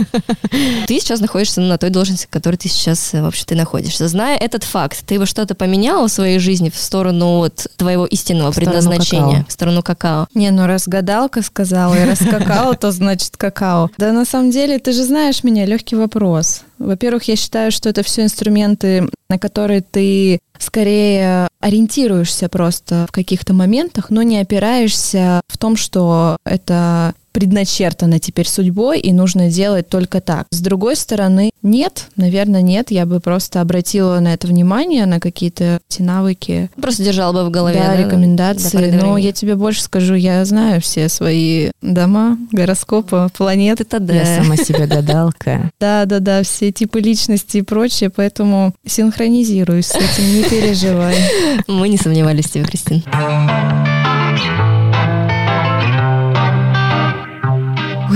[0.86, 4.08] Ты сейчас находишься на той должности, в которой ты сейчас э, вообще ты находишься.
[4.30, 8.52] Зная этот факт, ты бы что-то поменяла в своей жизни в сторону вот твоего истинного
[8.52, 10.28] предназначения, в сторону какао?
[10.34, 13.90] Не, ну раз гадалка сказала, и раз какао, то значит какао.
[13.98, 16.62] Да на самом деле, ты же знаешь меня, легкий вопрос.
[16.78, 23.52] Во-первых, я считаю, что это все инструменты, на которые ты скорее ориентируешься просто в каких-то
[23.52, 30.20] моментах, но не опираешься в том, что это предначертано теперь судьбой, и нужно делать только
[30.20, 30.46] так.
[30.50, 32.90] С другой стороны, нет, наверное, нет.
[32.90, 36.70] Я бы просто обратила на это внимание, на какие-то эти навыки.
[36.80, 37.78] Просто держала бы в голове.
[37.80, 38.90] Да, да рекомендации.
[38.90, 43.82] Но я тебе больше скажу, я знаю все свои дома, гороскопы, планеты.
[43.82, 44.14] Это да.
[44.14, 45.70] Я сама себе гадалка.
[45.80, 51.16] Да, да, да, все типы личности и прочее, поэтому синхронизируюсь с этим, не переживай.
[51.66, 53.99] Мы не сомневались в тебе, Кристина.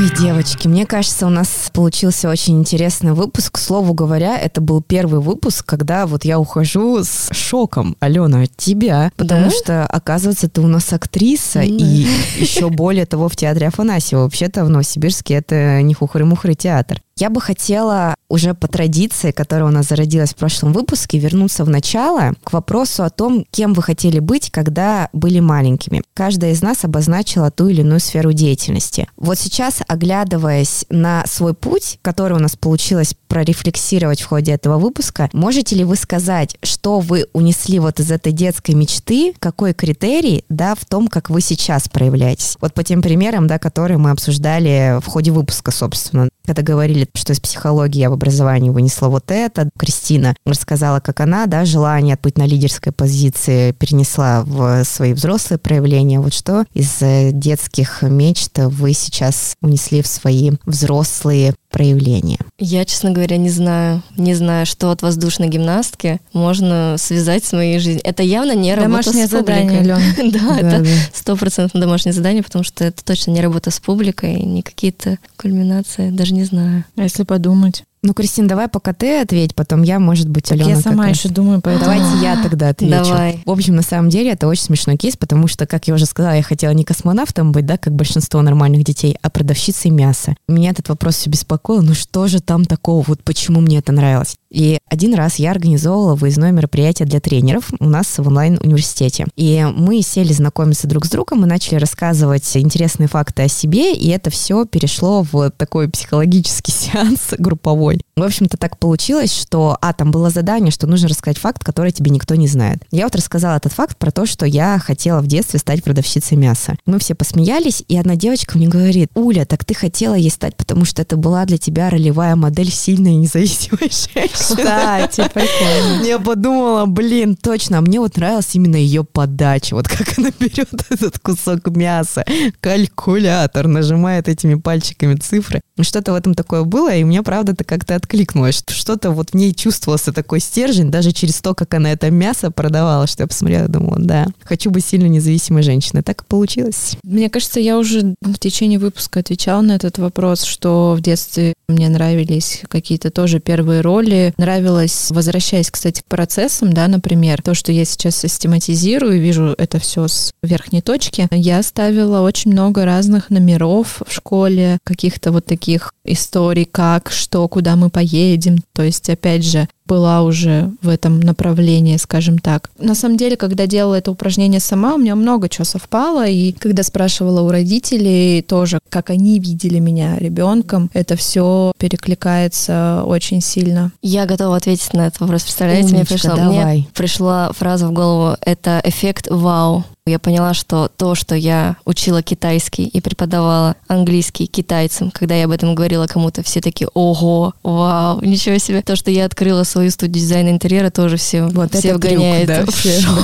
[0.05, 3.55] Ой, девочки, мне кажется, у нас получился очень интересный выпуск.
[3.55, 8.55] К слову говоря, это был первый выпуск, когда вот я ухожу с шоком, Алена, от
[8.55, 9.50] тебя, потому да?
[9.50, 11.78] что, оказывается, ты у нас актриса, mm.
[11.78, 12.07] и
[12.38, 14.22] еще более того, в театре Афанасьева.
[14.24, 17.00] Вообще-то в Новосибирске это не хухры-мухры театр.
[17.16, 21.70] Я бы хотела уже по традиции, которая у нас зародилась в прошлом выпуске, вернуться в
[21.70, 26.02] начало к вопросу о том, кем вы хотели быть, когда были маленькими.
[26.14, 29.08] Каждая из нас обозначила ту или иную сферу деятельности.
[29.16, 35.30] Вот сейчас, оглядываясь на свой путь, который у нас получилось прорефлексировать в ходе этого выпуска,
[35.32, 40.74] можете ли вы сказать, что вы унесли вот из этой детской мечты, какой критерий, да,
[40.74, 42.56] в том, как вы сейчас проявляетесь?
[42.60, 47.32] Вот по тем примерам, да, которые мы обсуждали в ходе выпуска, собственно, когда говорили, что
[47.32, 49.70] из психологии я в образовании вынесла вот это.
[49.78, 56.20] Кристина рассказала, как она, да, желание быть на лидерской позиции перенесла в свои взрослые проявления.
[56.20, 62.38] Вот что из э, детских мечт вы сейчас унесли в свои взрослые проявления?
[62.56, 64.00] Я, честно говоря, не знаю.
[64.16, 68.02] Не знаю, что от воздушной гимнастки можно связать с моей жизнью.
[68.04, 69.54] Это явно не работа Домашнее с публикой.
[69.56, 70.00] задание, Алена.
[70.38, 75.18] да, это стопроцентно домашнее задание, потому что это точно не работа с публикой, не какие-то
[75.36, 76.84] кульминации, даже не знаю.
[76.96, 77.82] А если подумать?
[78.05, 80.68] Ну, Кристин, давай пока ты ответь, потом я, может быть, Алена.
[80.68, 81.86] Я сама еще думаю, поэтому...
[81.86, 83.05] Давайте я тогда отвечу.
[83.05, 83.42] Давай.
[83.46, 86.34] В общем, на самом деле это очень смешной кейс, потому что, как я уже сказала,
[86.34, 90.36] я хотела не космонавтом быть, да, как большинство нормальных детей, а продавщицей мяса.
[90.46, 94.36] Меня этот вопрос все беспокоил, ну что же там такого, вот почему мне это нравилось?
[94.55, 99.26] И один раз я организовывала выездное мероприятие для тренеров у нас в онлайн-университете.
[99.34, 104.09] И мы сели знакомиться друг с другом и начали рассказывать интересные факты о себе, и
[104.11, 108.00] это все перешло в такой психологический сеанс групповой.
[108.14, 112.12] В общем-то, так получилось, что, а, там было задание, что нужно рассказать факт, который тебе
[112.12, 112.84] никто не знает.
[112.92, 116.76] Я вот рассказала этот факт про то, что я хотела в детстве стать продавщицей мяса.
[116.86, 120.84] Мы все посмеялись, и одна девочка мне говорит, Уля, так ты хотела ей стать, потому
[120.84, 124.43] что это была для тебя ролевая модель сильной и независимой женщины.
[124.45, 126.05] Кстати, прикольно.
[126.05, 130.68] Я подумала, блин, точно, а мне вот нравилась именно ее подача, вот как она берет
[130.90, 132.24] этот кусок мяса,
[132.61, 135.61] калькулятор, нажимает этими пальчиками цифры.
[135.80, 138.62] Что-то в этом такое было, и мне, правда, это как-то откликнулось.
[138.68, 143.07] Что-то вот в ней чувствовался такой стержень, даже через то, как она это мясо продавала,
[143.07, 146.03] что я посмотрела думала, да, хочу быть сильно независимой женщиной.
[146.03, 146.97] Так и получилось.
[147.03, 151.88] Мне кажется, я уже в течение выпуска отвечала на этот вопрос, что в детстве мне
[151.88, 157.85] нравились какие-то тоже первые роли, нравилось, возвращаясь, кстати, к процессам, да, например, то, что я
[157.85, 164.12] сейчас систематизирую, вижу это все с верхней точки, я ставила очень много разных номеров в
[164.12, 168.59] школе, каких-то вот таких историй, как, что, куда мы поедем.
[168.74, 172.70] То есть, опять же, была уже в этом направлении, скажем так.
[172.78, 176.82] На самом деле, когда делала это упражнение сама, у меня много чего совпало, и когда
[176.82, 183.93] спрашивала у родителей тоже, как они видели меня ребенком, это все перекликается очень сильно.
[184.03, 185.43] Я готова ответить на этот вопрос.
[185.43, 186.76] Представляете, Умничка, мне пришла, давай.
[186.76, 188.37] мне пришла фраза в голову.
[188.41, 189.85] Это эффект вау.
[190.07, 195.50] Я поняла, что то, что я учила китайский и преподавала английский китайцам, когда я об
[195.50, 198.82] этом говорила кому-то, все такие, ого, вау, ничего себе.
[198.82, 202.46] То, что я открыла свою студию дизайна интерьера, тоже все, Вот все это трюк, вгоняет
[202.48, 203.16] да, в все, шок.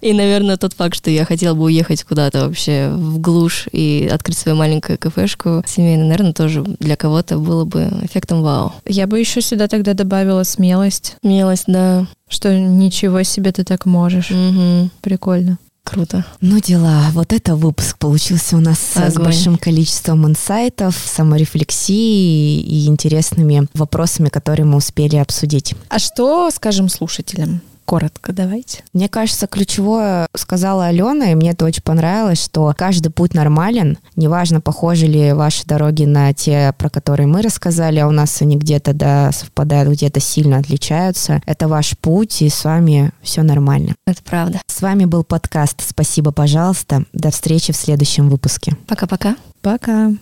[0.00, 4.38] И, наверное, тот факт, что я хотела бы уехать куда-то вообще в глушь и открыть
[4.38, 8.72] свою маленькую кафешку семейную, наверное, тоже для кого-то было бы эффектом вау.
[8.88, 12.08] Я бы еще сюда тогда добавила смелость, Милость, да.
[12.28, 14.30] что ничего себе ты так можешь.
[14.30, 14.90] Мгм.
[15.00, 15.58] Прикольно.
[15.84, 16.24] Круто.
[16.40, 19.24] Ну дела, вот это выпуск получился у нас с Огонь.
[19.24, 25.74] большим количеством инсайтов, саморефлексии и интересными вопросами, которые мы успели обсудить.
[25.88, 27.60] А что скажем слушателям?
[27.84, 28.84] Коротко давайте.
[28.92, 33.98] Мне кажется, ключевое сказала Алена, и мне это очень понравилось, что каждый путь нормален.
[34.16, 38.56] Неважно, похожи ли ваши дороги на те, про которые мы рассказали, а у нас они
[38.56, 41.40] где-то да, совпадают, где-то сильно отличаются.
[41.46, 43.94] Это ваш путь, и с вами все нормально.
[44.06, 44.60] Это правда.
[44.66, 47.04] С вами был подкаст «Спасибо, пожалуйста».
[47.12, 48.76] До встречи в следующем выпуске.
[48.86, 49.36] Пока-пока.
[49.60, 50.12] Пока.